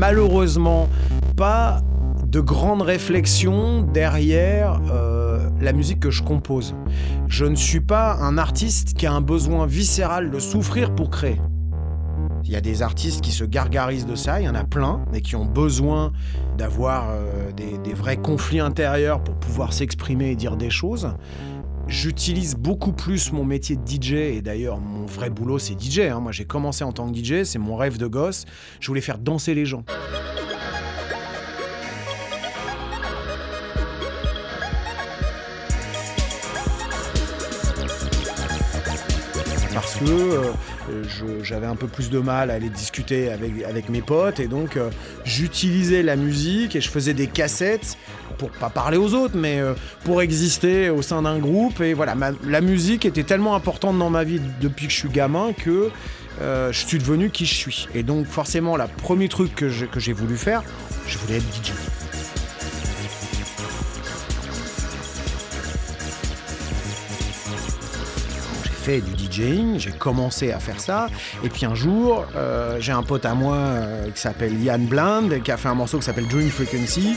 Malheureusement 0.00 0.88
pas 1.36 1.82
de 2.26 2.40
grandes 2.40 2.80
réflexions 2.80 3.82
derrière 3.82 4.80
euh, 4.90 5.50
la 5.60 5.74
musique 5.74 6.00
que 6.00 6.10
je 6.10 6.22
compose. 6.22 6.74
Je 7.28 7.44
ne 7.44 7.54
suis 7.54 7.80
pas 7.80 8.14
un 8.14 8.38
artiste 8.38 8.94
qui 8.94 9.06
a 9.06 9.12
un 9.12 9.20
besoin 9.20 9.66
viscéral 9.66 10.30
de 10.30 10.38
souffrir 10.38 10.94
pour 10.94 11.10
créer. 11.10 11.38
Il 12.44 12.50
y 12.50 12.56
a 12.56 12.62
des 12.62 12.80
artistes 12.80 13.20
qui 13.20 13.30
se 13.30 13.44
gargarisent 13.44 14.06
de 14.06 14.14
ça, 14.14 14.40
il 14.40 14.46
y 14.46 14.48
en 14.48 14.54
a 14.54 14.64
plein, 14.64 15.04
mais 15.12 15.20
qui 15.20 15.36
ont 15.36 15.44
besoin 15.44 16.12
d'avoir 16.56 17.10
euh, 17.10 17.52
des, 17.52 17.92
vrais 17.92 18.16
conflits 18.16 18.60
intérieurs 18.60 19.22
pour 19.22 19.34
pouvoir 19.34 19.74
s'exprimer 19.74 20.30
et 20.30 20.34
dire 20.34 20.56
des 20.56 20.70
choses. 20.70 21.10
J'utilise 21.90 22.54
beaucoup 22.54 22.92
plus 22.92 23.32
mon 23.32 23.44
métier 23.44 23.74
de 23.74 23.84
DJ 23.84 24.12
et 24.12 24.42
d'ailleurs 24.42 24.78
mon 24.78 25.06
vrai 25.06 25.28
boulot 25.28 25.58
c'est 25.58 25.74
DJ. 25.74 25.98
Hein. 26.00 26.20
Moi 26.20 26.30
j'ai 26.30 26.44
commencé 26.44 26.84
en 26.84 26.92
tant 26.92 27.10
que 27.10 27.18
DJ, 27.18 27.42
c'est 27.42 27.58
mon 27.58 27.74
rêve 27.74 27.98
de 27.98 28.06
gosse. 28.06 28.44
Je 28.78 28.86
voulais 28.86 29.00
faire 29.00 29.18
danser 29.18 29.54
les 29.54 29.66
gens. 29.66 29.84
parce 39.74 39.96
que 39.96 40.04
euh, 40.04 40.52
j'avais 41.42 41.66
un 41.66 41.76
peu 41.76 41.86
plus 41.86 42.10
de 42.10 42.18
mal 42.18 42.50
à 42.50 42.54
aller 42.54 42.68
discuter 42.68 43.30
avec, 43.30 43.62
avec 43.64 43.88
mes 43.88 44.02
potes 44.02 44.40
et 44.40 44.46
donc 44.46 44.76
euh, 44.76 44.90
j'utilisais 45.24 46.02
la 46.02 46.16
musique 46.16 46.76
et 46.76 46.80
je 46.80 46.88
faisais 46.88 47.14
des 47.14 47.26
cassettes 47.26 47.96
pour 48.38 48.50
pas 48.50 48.70
parler 48.70 48.96
aux 48.96 49.14
autres 49.14 49.36
mais 49.36 49.60
euh, 49.60 49.74
pour 50.04 50.22
exister 50.22 50.90
au 50.90 51.02
sein 51.02 51.22
d'un 51.22 51.38
groupe 51.38 51.80
et 51.80 51.94
voilà 51.94 52.14
la 52.46 52.60
musique 52.60 53.04
était 53.04 53.24
tellement 53.24 53.54
importante 53.54 53.98
dans 53.98 54.10
ma 54.10 54.24
vie 54.24 54.40
depuis 54.60 54.86
que 54.86 54.92
je 54.92 54.98
suis 54.98 55.08
gamin 55.08 55.52
que 55.52 55.90
je 56.40 56.86
suis 56.86 56.98
devenu 56.98 57.28
qui 57.28 57.44
je 57.44 57.54
suis 57.54 57.86
et 57.94 58.02
donc 58.02 58.26
forcément 58.26 58.76
le 58.76 58.84
premier 59.02 59.28
truc 59.28 59.54
que 59.54 59.68
j'ai 59.68 60.12
voulu 60.12 60.36
faire 60.36 60.62
je 61.06 61.18
voulais 61.18 61.36
être 61.36 61.44
DJ. 61.54 62.09
Fait 68.80 69.00
du 69.00 69.12
DJing, 69.12 69.78
j'ai 69.78 69.90
commencé 69.90 70.52
à 70.52 70.58
faire 70.58 70.80
ça. 70.80 71.08
Et 71.44 71.50
puis 71.50 71.66
un 71.66 71.74
jour, 71.74 72.24
euh, 72.34 72.78
j'ai 72.80 72.92
un 72.92 73.02
pote 73.02 73.26
à 73.26 73.34
moi 73.34 73.56
euh, 73.56 74.10
qui 74.10 74.20
s'appelle 74.20 74.60
Yann 74.60 74.86
Blind, 74.86 75.42
qui 75.42 75.52
a 75.52 75.56
fait 75.58 75.68
un 75.68 75.74
morceau 75.74 75.98
qui 75.98 76.04
s'appelle 76.04 76.26
Dream 76.28 76.48
Frequency. 76.48 77.14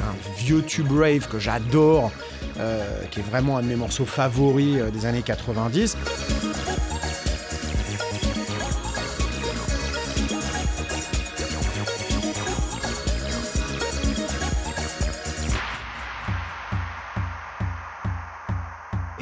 Un 0.00 0.36
vieux 0.36 0.62
tube 0.62 0.90
rave 0.90 1.28
que 1.28 1.38
j'adore, 1.38 2.10
euh, 2.58 2.84
qui 3.10 3.20
est 3.20 3.22
vraiment 3.30 3.58
un 3.58 3.62
de 3.62 3.68
mes 3.68 3.76
morceaux 3.76 4.06
favoris 4.06 4.78
des 4.92 5.06
années 5.06 5.22
90. 5.22 5.96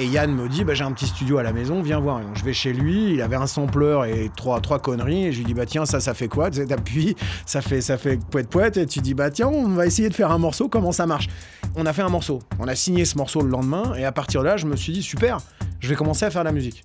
Et 0.07 0.09
Yann 0.09 0.33
me 0.33 0.49
dit, 0.49 0.63
bah, 0.63 0.73
j'ai 0.73 0.85
un 0.85 0.93
petit 0.93 1.09
studio 1.09 1.39
à 1.39 1.43
la 1.43 1.53
maison, 1.53 1.83
viens 1.83 1.99
voir. 1.99 2.21
je 2.35 2.45
vais 2.45 2.53
chez 2.53 2.73
lui, 2.73 3.15
il 3.15 3.23
avait 3.23 3.35
un 3.35 3.49
sampler 3.49 4.03
et 4.09 4.31
trois, 4.37 4.61
trois 4.61 4.79
conneries. 4.79 5.27
Et 5.27 5.33
je 5.33 5.39
lui 5.39 5.45
dis, 5.45 5.55
bah 5.55 5.67
tiens, 5.67 5.85
ça, 5.85 5.99
ça 5.99 6.15
fait 6.15 6.29
quoi? 6.29 6.49
Tu 6.49 6.61
appuies, 6.61 7.17
ça 7.45 7.61
fait, 7.61 7.81
ça 7.81 7.99
fait 7.99 8.17
poète 8.31 8.49
poète. 8.49 8.77
Et 8.77 8.87
tu 8.87 9.01
dis, 9.01 9.15
bah 9.15 9.33
tiens, 9.33 9.49
on 9.49 9.67
va 9.71 9.85
essayer 9.85 10.09
de 10.09 10.15
faire 10.15 10.31
un 10.31 10.39
morceau, 10.39 10.69
comment 10.69 10.93
ça 10.93 11.07
marche? 11.07 11.27
On 11.75 11.87
a 11.87 11.93
fait 11.93 12.03
un 12.03 12.09
morceau. 12.09 12.39
On 12.61 12.69
a 12.69 12.77
signé 12.77 13.05
ce 13.05 13.19
morceau 13.19 13.41
le 13.41 13.49
lendemain. 13.49 13.95
Et 13.97 14.05
à 14.05 14.13
partir 14.13 14.43
de 14.43 14.47
là, 14.47 14.57
je 14.57 14.67
me 14.67 14.77
suis 14.77 14.93
dit, 14.93 15.03
super, 15.03 15.39
je 15.81 15.89
vais 15.89 15.97
commencer 15.97 16.25
à 16.25 16.31
faire 16.31 16.43
de 16.43 16.47
la 16.47 16.53
musique. 16.53 16.85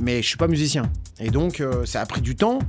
Mais 0.00 0.22
je 0.22 0.28
suis 0.28 0.38
pas 0.38 0.48
musicien. 0.48 0.84
Et 1.20 1.28
donc, 1.28 1.60
euh, 1.60 1.84
ça 1.84 2.00
a 2.00 2.06
pris 2.06 2.22
du 2.22 2.34
temps. 2.34 2.60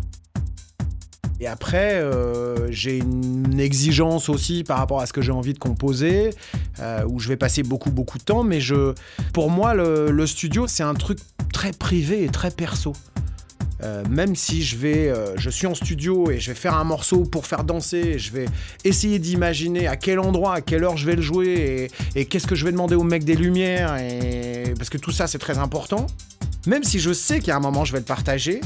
Et 1.39 1.47
après, 1.47 1.95
euh, 1.95 2.71
j'ai 2.71 2.97
une 2.97 3.59
exigence 3.59 4.29
aussi 4.29 4.63
par 4.63 4.77
rapport 4.77 5.01
à 5.01 5.05
ce 5.05 5.13
que 5.13 5.21
j'ai 5.21 5.33
envie 5.33 5.53
de 5.53 5.59
composer, 5.59 6.29
euh, 6.79 7.03
où 7.07 7.19
je 7.19 7.27
vais 7.27 7.37
passer 7.37 7.63
beaucoup, 7.63 7.91
beaucoup 7.91 8.17
de 8.17 8.23
temps. 8.23 8.43
Mais 8.43 8.61
je, 8.61 8.93
pour 9.33 9.49
moi, 9.49 9.73
le, 9.73 10.25
studio, 10.27 10.65
c'est 10.67 10.83
un 10.83 10.93
truc 10.93 11.19
très 11.51 11.71
privé 11.71 12.23
et 12.23 12.29
très 12.29 12.51
perso. 12.51 12.93
Euh, 13.83 14.03
même 14.09 14.35
si 14.35 14.63
je 14.63 14.77
vais, 14.77 15.13
je 15.35 15.49
suis 15.49 15.67
en 15.67 15.75
studio 15.75 16.31
et 16.31 16.39
je 16.39 16.51
vais 16.51 16.55
faire 16.55 16.75
un 16.75 16.85
morceau 16.85 17.23
pour 17.23 17.45
faire 17.45 17.65
danser, 17.65 18.17
je 18.17 18.31
vais 18.31 18.45
essayer 18.85 19.19
d'imaginer 19.19 19.87
à 19.87 19.97
quel 19.97 20.19
endroit, 20.19 20.55
à 20.55 20.61
quelle 20.61 20.85
heure 20.85 20.95
je 20.95 21.05
vais 21.05 21.17
le 21.17 21.21
jouer 21.21 21.89
et, 22.15 22.25
qu'est-ce 22.25 22.47
que 22.47 22.55
je 22.55 22.63
vais 22.63 22.71
demander 22.71 22.95
au 22.95 23.03
mec 23.03 23.25
des 23.25 23.35
lumières, 23.35 23.97
parce 24.77 24.89
que 24.89 24.97
tout 24.97 25.11
ça 25.11 25.27
c'est 25.27 25.39
très 25.39 25.57
important. 25.57 26.07
Même 26.65 26.83
si 26.83 26.99
je 26.99 27.11
sais 27.11 27.41
qu'à 27.41 27.57
un 27.57 27.59
moment 27.59 27.83
je 27.83 27.91
vais 27.91 27.99
le 27.99 28.05
partager, 28.05 28.61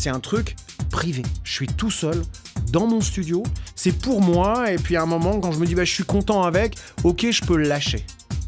c'est 0.00 0.08
un 0.08 0.20
truc 0.20 0.56
privé. 0.90 1.22
Je 1.44 1.52
suis 1.52 1.66
tout 1.66 1.90
seul 1.90 2.22
dans 2.72 2.86
mon 2.86 3.02
studio, 3.02 3.42
c'est 3.76 3.92
pour 3.92 4.22
moi, 4.22 4.72
et 4.72 4.76
puis 4.76 4.96
à 4.96 5.02
un 5.02 5.06
moment, 5.06 5.38
quand 5.40 5.52
je 5.52 5.58
me 5.58 5.66
dis 5.66 5.74
bah, 5.74 5.84
je 5.84 5.92
suis 5.92 6.04
content 6.04 6.42
avec, 6.42 6.76
ok, 7.04 7.26
je 7.30 7.42
peux 7.42 7.56
lâcher. 7.56 8.06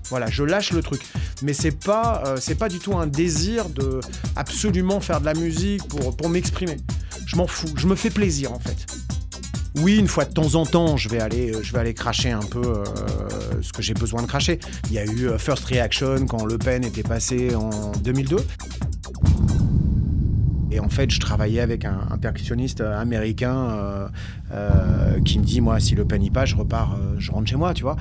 Voilà, 0.08 0.30
je 0.30 0.44
lâche 0.44 0.72
le 0.72 0.82
truc. 0.82 1.02
Mais 1.42 1.52
c'est 1.52 1.78
pas, 1.78 2.22
euh, 2.26 2.38
c'est 2.40 2.54
pas 2.54 2.70
du 2.70 2.78
tout 2.78 2.96
un 2.96 3.06
désir 3.06 3.68
de 3.68 4.00
absolument 4.34 5.00
faire 5.00 5.20
de 5.20 5.26
la 5.26 5.34
musique 5.34 5.82
pour, 5.88 6.28
m'exprimer. 6.30 6.78
Je 7.26 7.36
m'en 7.36 7.46
fous, 7.46 7.72
je 7.76 7.86
me 7.86 7.96
fais 7.96 8.10
plaisir 8.10 8.52
en 8.52 8.58
fait. 8.58 8.86
Oui, 9.76 9.96
une 9.96 10.08
fois 10.08 10.24
de 10.24 10.32
temps 10.32 10.54
en 10.54 10.66
temps, 10.66 10.96
je 10.96 11.08
vais 11.08 11.20
aller, 11.20 11.52
je 11.62 11.72
vais 11.72 11.94
cracher 11.94 12.30
un 12.30 12.40
peu 12.40 12.62
euh, 12.62 12.84
ce 13.62 13.72
que 13.72 13.82
j'ai 13.82 13.94
besoin 13.94 14.22
de 14.22 14.26
cracher. 14.26 14.58
Il 14.88 14.92
y 14.92 14.98
a 14.98 15.04
eu 15.04 15.28
euh, 15.28 15.38
First 15.38 15.64
Reaction 15.64 16.26
quand 16.26 16.44
Le 16.44 16.58
Pen 16.58 16.84
était 16.84 17.02
passé 17.02 17.54
en 17.54 17.92
2002. 18.02 18.36
Et 20.72 20.80
en 20.80 20.88
fait, 20.88 21.10
je 21.10 21.20
travaillais 21.20 21.60
avec 21.60 21.84
un, 21.84 22.18
percussionniste 22.20 22.80
américain 22.80 23.54
euh, 23.54 24.08
euh, 24.52 25.20
qui 25.20 25.38
me 25.38 25.44
dit, 25.44 25.60
moi, 25.60 25.80
si 25.80 25.94
le 25.94 26.04
pen 26.04 26.22
y 26.22 26.30
passe, 26.30 26.50
je 26.50 26.56
repars, 26.56 26.94
euh, 26.94 27.16
je 27.18 27.30
rentre 27.30 27.48
chez 27.48 27.56
moi, 27.56 27.74
tu 27.74 27.82
vois. 27.82 27.96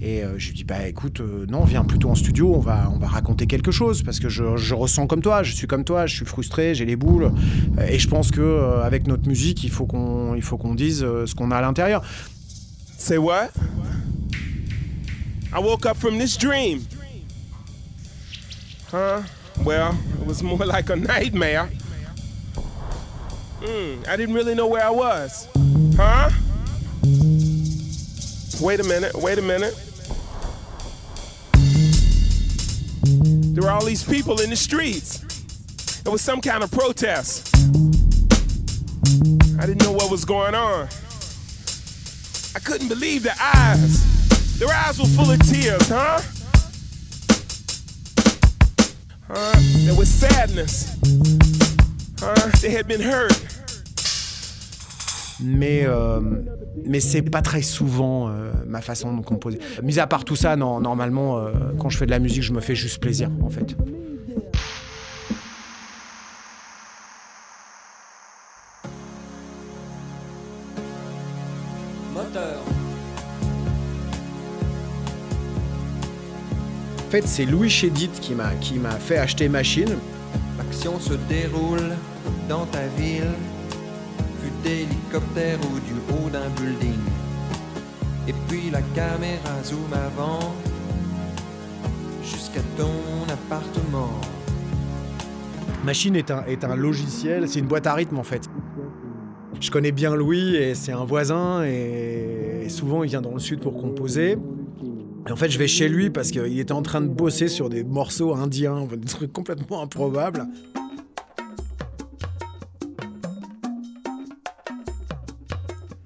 Et 0.00 0.22
euh, 0.22 0.38
je 0.38 0.48
lui 0.48 0.54
dis, 0.54 0.64
bah 0.64 0.86
écoute, 0.86 1.20
euh, 1.20 1.46
non, 1.48 1.64
viens 1.64 1.84
plutôt 1.84 2.10
en 2.10 2.14
studio, 2.14 2.54
on 2.54 2.60
va, 2.60 2.90
on 2.94 2.98
va 2.98 3.06
raconter 3.06 3.46
quelque 3.46 3.70
chose, 3.70 4.02
parce 4.02 4.20
que 4.20 4.28
je, 4.28 4.56
je 4.56 4.74
ressens 4.74 5.06
comme 5.06 5.22
toi, 5.22 5.42
je 5.42 5.54
suis 5.54 5.66
comme 5.66 5.84
toi, 5.84 6.06
je 6.06 6.14
suis 6.14 6.26
frustré, 6.26 6.74
j'ai 6.74 6.84
les 6.84 6.96
boules. 6.96 7.32
Euh, 7.78 7.86
et 7.88 7.98
je 7.98 8.08
pense 8.08 8.30
que 8.30 8.40
euh, 8.40 8.82
avec 8.82 9.06
notre 9.06 9.26
musique, 9.28 9.64
il 9.64 9.70
faut 9.70 9.86
qu'on, 9.86 10.34
il 10.34 10.42
faut 10.42 10.58
qu'on 10.58 10.74
dise 10.74 11.02
euh, 11.02 11.26
ce 11.26 11.34
qu'on 11.34 11.50
a 11.50 11.56
à 11.56 11.60
l'intérieur. 11.60 12.02
Say 12.98 13.18
what? 13.18 13.50
I 15.52 15.60
woke 15.60 15.86
up 15.86 15.96
from 15.96 16.18
this 16.18 16.36
dream. 16.36 16.80
Huh? 18.90 19.22
Well, 19.64 19.94
it 20.20 20.26
was 20.26 20.42
more 20.42 20.66
like 20.66 20.90
a 20.90 20.96
nightmare. 20.96 21.68
Hmm, 23.66 24.02
I 24.06 24.16
didn't 24.16 24.34
really 24.34 24.54
know 24.54 24.66
where 24.66 24.84
I 24.84 24.90
was. 24.90 25.48
Huh? 25.96 26.30
Wait 28.60 28.80
a 28.80 28.84
minute, 28.84 29.14
wait 29.14 29.38
a 29.38 29.42
minute. 29.42 29.74
There 33.54 33.62
were 33.62 33.70
all 33.70 33.84
these 33.84 34.04
people 34.04 34.42
in 34.42 34.50
the 34.50 34.56
streets. 34.56 35.22
It 36.04 36.10
was 36.10 36.20
some 36.20 36.42
kind 36.42 36.62
of 36.62 36.70
protest. 36.70 37.56
I 39.58 39.64
didn't 39.64 39.82
know 39.82 39.92
what 39.92 40.10
was 40.10 40.26
going 40.26 40.54
on. 40.54 40.86
I 42.54 42.58
couldn't 42.58 42.88
believe 42.88 43.22
their 43.22 43.36
eyes. 43.40 44.58
Their 44.58 44.68
eyes 44.68 44.98
were 44.98 45.06
full 45.06 45.30
of 45.30 45.40
tears, 45.40 45.88
huh? 45.88 46.20
Huh? 49.26 49.60
There 49.86 49.94
was 49.94 50.10
sadness. 50.10 50.98
Huh? 52.20 52.50
They 52.60 52.70
had 52.70 52.86
been 52.86 53.00
hurt. 53.00 53.53
Mais 55.44 55.84
euh, 55.84 56.20
mais 56.84 57.00
c'est 57.00 57.22
pas 57.22 57.42
très 57.42 57.62
souvent 57.62 58.28
euh, 58.28 58.52
ma 58.66 58.80
façon 58.80 59.16
de 59.16 59.24
composer. 59.24 59.58
Mis 59.82 59.98
à 59.98 60.06
part 60.06 60.24
tout 60.24 60.36
ça, 60.36 60.56
non, 60.56 60.80
normalement, 60.80 61.38
euh, 61.38 61.50
quand 61.78 61.88
je 61.88 61.98
fais 61.98 62.06
de 62.06 62.10
la 62.10 62.18
musique, 62.18 62.42
je 62.42 62.52
me 62.52 62.60
fais 62.60 62.74
juste 62.74 63.00
plaisir, 63.00 63.30
en 63.42 63.48
fait. 63.48 63.76
Moteur. 72.12 72.62
En 77.06 77.10
fait, 77.10 77.26
c'est 77.26 77.44
Louis 77.44 77.70
Chédid 77.70 78.10
qui 78.10 78.34
m'a 78.34 78.50
qui 78.60 78.74
m'a 78.74 78.90
fait 78.90 79.18
acheter 79.18 79.48
machine. 79.48 79.96
L'action 80.58 80.98
se 80.98 81.14
déroule 81.28 81.94
dans 82.48 82.66
ta 82.66 82.86
ville, 82.98 83.30
d'hélicoptère 84.64 85.58
ou 85.70 85.78
du 85.80 85.94
haut 86.10 86.30
d'un 86.30 86.48
building. 86.60 86.98
Et 88.26 88.34
puis 88.48 88.70
la 88.70 88.80
caméra 88.94 89.62
zoom 89.62 89.92
avant 89.92 90.54
jusqu'à 92.22 92.62
ton 92.76 93.32
appartement. 93.32 94.10
Machine 95.84 96.16
est 96.16 96.30
un, 96.30 96.44
est 96.46 96.64
un 96.64 96.74
logiciel, 96.74 97.46
c'est 97.46 97.58
une 97.60 97.66
boîte 97.66 97.86
à 97.86 97.94
rythme 97.94 98.18
en 98.18 98.24
fait. 98.24 98.48
Je 99.60 99.70
connais 99.70 99.92
bien 99.92 100.14
Louis 100.14 100.56
et 100.56 100.74
c'est 100.74 100.92
un 100.92 101.04
voisin 101.04 101.62
et 101.64 102.66
souvent 102.68 103.04
il 103.04 103.10
vient 103.10 103.22
dans 103.22 103.34
le 103.34 103.40
sud 103.40 103.60
pour 103.60 103.76
composer. 103.78 104.38
Et 105.26 105.32
en 105.32 105.36
fait, 105.36 105.48
je 105.48 105.58
vais 105.58 105.68
chez 105.68 105.88
lui 105.88 106.10
parce 106.10 106.30
qu'il 106.30 106.58
était 106.58 106.72
en 106.72 106.82
train 106.82 107.00
de 107.00 107.08
bosser 107.08 107.48
sur 107.48 107.70
des 107.70 107.82
morceaux 107.82 108.34
indiens, 108.34 108.86
des 108.90 109.06
trucs 109.06 109.32
complètement 109.32 109.82
improbables. 109.82 110.46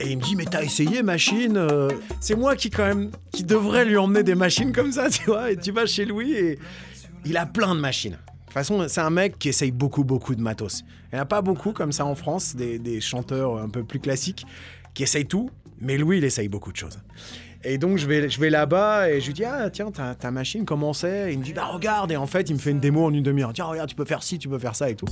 Et 0.08 0.12
il 0.12 0.16
me 0.16 0.22
dit 0.22 0.36
mais 0.36 0.46
t'as 0.46 0.62
essayé 0.62 1.02
machine 1.02 1.58
euh, 1.58 1.90
C'est 2.18 2.34
moi 2.34 2.56
qui 2.56 2.70
quand 2.70 2.86
même 2.86 3.10
qui 3.30 3.44
devrais 3.44 3.84
lui 3.84 3.98
emmener 3.98 4.22
des 4.22 4.34
machines 4.34 4.72
comme 4.72 4.90
ça, 4.90 5.10
tu 5.10 5.24
vois. 5.24 5.50
Et 5.50 5.56
tu 5.58 5.70
vas 5.70 5.84
chez 5.84 6.06
lui 6.06 6.32
et 6.32 6.58
il 7.26 7.36
a 7.36 7.44
plein 7.44 7.74
de 7.74 7.80
machines. 7.80 8.12
De 8.12 8.44
toute 8.46 8.54
façon, 8.54 8.86
c'est 8.88 9.02
un 9.02 9.10
mec 9.10 9.38
qui 9.38 9.50
essaye 9.50 9.70
beaucoup 9.70 10.04
beaucoup 10.04 10.34
de 10.34 10.40
matos. 10.40 10.82
Il 11.12 11.16
n'y 11.16 11.18
en 11.18 11.24
a 11.24 11.26
pas 11.26 11.42
beaucoup 11.42 11.72
comme 11.72 11.92
ça 11.92 12.06
en 12.06 12.14
France, 12.14 12.56
des, 12.56 12.78
des 12.78 13.02
chanteurs 13.02 13.58
un 13.58 13.68
peu 13.68 13.84
plus 13.84 14.00
classiques 14.00 14.46
qui 14.94 15.02
essayent 15.02 15.26
tout. 15.26 15.50
Mais 15.78 15.98
Louis, 15.98 16.18
il 16.18 16.24
essaye 16.24 16.48
beaucoup 16.48 16.72
de 16.72 16.78
choses. 16.78 16.98
Et 17.62 17.76
donc 17.76 17.98
je 17.98 18.06
vais, 18.06 18.30
je 18.30 18.40
vais 18.40 18.48
là-bas 18.48 19.10
et 19.10 19.20
je 19.20 19.26
lui 19.26 19.34
dis 19.34 19.44
ah 19.44 19.68
tiens 19.68 19.90
ta, 19.90 20.14
ta 20.14 20.30
machine 20.30 20.64
comment 20.64 20.94
c'est? 20.94 21.34
Il 21.34 21.40
me 21.40 21.44
dit 21.44 21.52
bah 21.52 21.66
regarde 21.66 22.10
et 22.12 22.16
en 22.16 22.26
fait 22.26 22.48
il 22.48 22.54
me 22.54 22.58
fait 22.58 22.70
une 22.70 22.80
démo 22.80 23.04
en 23.04 23.12
une 23.12 23.22
demi-heure. 23.22 23.52
Tiens 23.52 23.66
regarde 23.66 23.90
tu 23.90 23.96
peux 23.96 24.06
faire 24.06 24.22
ci, 24.22 24.38
tu 24.38 24.48
peux 24.48 24.58
faire 24.58 24.74
ça 24.74 24.88
et 24.88 24.94
tout. 24.94 25.06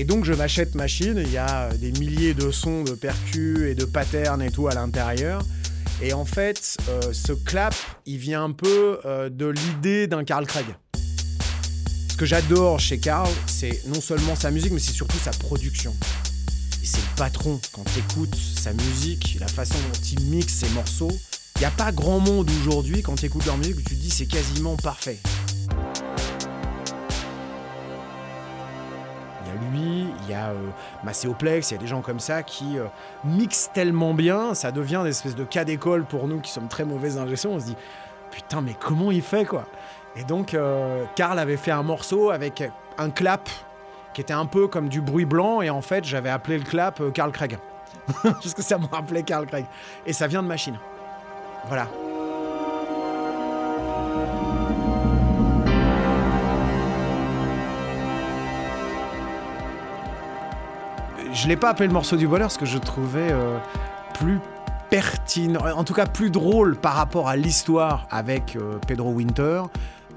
Et 0.00 0.04
donc 0.04 0.24
je 0.24 0.32
m'achète 0.32 0.76
machine, 0.76 1.20
il 1.20 1.32
y 1.32 1.38
a 1.38 1.70
des 1.74 1.90
milliers 1.90 2.32
de 2.32 2.52
sons 2.52 2.84
de 2.84 2.92
percus 2.92 3.58
et 3.68 3.74
de 3.74 3.84
patterns 3.84 4.40
et 4.40 4.52
tout 4.52 4.68
à 4.68 4.74
l'intérieur. 4.74 5.42
Et 6.00 6.12
en 6.12 6.24
fait, 6.24 6.76
euh, 6.88 7.12
ce 7.12 7.32
clap, 7.32 7.74
il 8.06 8.18
vient 8.18 8.44
un 8.44 8.52
peu 8.52 9.00
euh, 9.04 9.28
de 9.28 9.46
l'idée 9.46 10.06
d'un 10.06 10.22
Carl 10.22 10.46
Craig. 10.46 10.66
Ce 12.12 12.16
que 12.16 12.24
j'adore 12.26 12.78
chez 12.78 12.98
Carl, 12.98 13.28
c'est 13.48 13.82
non 13.88 14.00
seulement 14.00 14.36
sa 14.36 14.52
musique, 14.52 14.70
mais 14.70 14.78
c'est 14.78 14.92
surtout 14.92 15.18
sa 15.18 15.32
production. 15.32 15.92
Et 16.80 16.86
c'est 16.86 16.98
le 16.98 17.16
patron. 17.16 17.60
Quand 17.72 17.82
tu 17.92 17.98
écoutes 17.98 18.36
sa 18.36 18.72
musique, 18.74 19.36
la 19.40 19.48
façon 19.48 19.74
dont 19.74 20.00
il 20.12 20.20
mixe 20.26 20.52
ses 20.52 20.68
morceaux, 20.68 21.10
il 21.56 21.60
n'y 21.60 21.64
a 21.66 21.72
pas 21.72 21.90
grand 21.90 22.20
monde 22.20 22.48
aujourd'hui, 22.60 23.02
quand 23.02 23.16
tu 23.16 23.26
écoutes 23.26 23.46
leur 23.46 23.58
musique, 23.58 23.78
où 23.78 23.82
tu 23.82 23.96
te 23.96 24.00
dis 24.00 24.10
c'est 24.10 24.26
quasiment 24.26 24.76
parfait. 24.76 25.18
Y 29.48 29.50
a 29.50 29.70
lui, 29.70 30.06
il 30.22 30.30
y 30.30 30.34
a 30.34 30.48
euh, 30.48 30.68
Macéoplex, 31.04 31.70
il 31.70 31.74
y 31.74 31.76
a 31.76 31.80
des 31.80 31.86
gens 31.86 32.00
comme 32.00 32.20
ça 32.20 32.42
qui 32.42 32.78
euh, 32.78 32.84
mixent 33.24 33.70
tellement 33.72 34.14
bien, 34.14 34.54
ça 34.54 34.72
devient 34.72 35.00
des 35.04 35.10
espèces 35.10 35.34
de 35.34 35.44
cas 35.44 35.64
d'école 35.64 36.04
pour 36.04 36.26
nous 36.28 36.40
qui 36.40 36.50
sommes 36.50 36.68
très 36.68 36.84
mauvais 36.84 37.16
ingénieurs. 37.16 37.54
On 37.56 37.60
se 37.60 37.66
dit 37.66 37.76
putain, 38.30 38.60
mais 38.60 38.74
comment 38.78 39.10
il 39.10 39.22
fait 39.22 39.44
quoi? 39.44 39.64
Et 40.16 40.24
donc, 40.24 40.54
euh, 40.54 41.04
Karl 41.14 41.38
avait 41.38 41.56
fait 41.56 41.70
un 41.70 41.82
morceau 41.82 42.30
avec 42.30 42.62
un 42.98 43.10
clap 43.10 43.48
qui 44.14 44.20
était 44.20 44.32
un 44.32 44.46
peu 44.46 44.66
comme 44.66 44.88
du 44.88 45.00
bruit 45.00 45.26
blanc, 45.26 45.62
et 45.62 45.70
en 45.70 45.82
fait, 45.82 46.04
j'avais 46.04 46.30
appelé 46.30 46.58
le 46.58 46.64
clap 46.64 47.00
Carl 47.12 47.30
Craig. 47.30 47.58
Parce 48.22 48.54
que 48.54 48.62
ça 48.62 48.78
me 48.78 48.86
rappelait 48.86 49.22
Carl 49.22 49.46
Craig. 49.46 49.66
Et 50.06 50.12
ça 50.12 50.26
vient 50.26 50.42
de 50.42 50.48
machine. 50.48 50.78
Voilà. 51.68 51.88
Je 61.40 61.46
l'ai 61.46 61.56
pas 61.56 61.70
appelé 61.70 61.86
le 61.86 61.92
morceau 61.92 62.16
du 62.16 62.26
bonheur 62.26 62.48
parce 62.48 62.58
que 62.58 62.66
je 62.66 62.78
trouvais 62.78 63.30
euh, 63.30 63.58
plus 64.14 64.40
pertinent, 64.90 65.60
en 65.76 65.84
tout 65.84 65.94
cas 65.94 66.06
plus 66.06 66.32
drôle 66.32 66.74
par 66.74 66.94
rapport 66.94 67.28
à 67.28 67.36
l'histoire 67.36 68.08
avec 68.10 68.56
euh, 68.56 68.78
Pedro 68.88 69.12
Winter, 69.12 69.62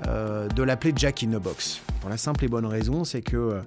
euh, 0.07 0.47
de 0.47 0.63
l'appeler 0.63 0.93
Jack 0.95 1.21
in 1.21 1.27
the 1.27 1.39
Box. 1.39 1.81
Pour 1.99 2.09
la 2.09 2.17
simple 2.17 2.45
et 2.45 2.47
bonne 2.47 2.65
raison, 2.65 3.03
c'est 3.03 3.21
que 3.21 3.61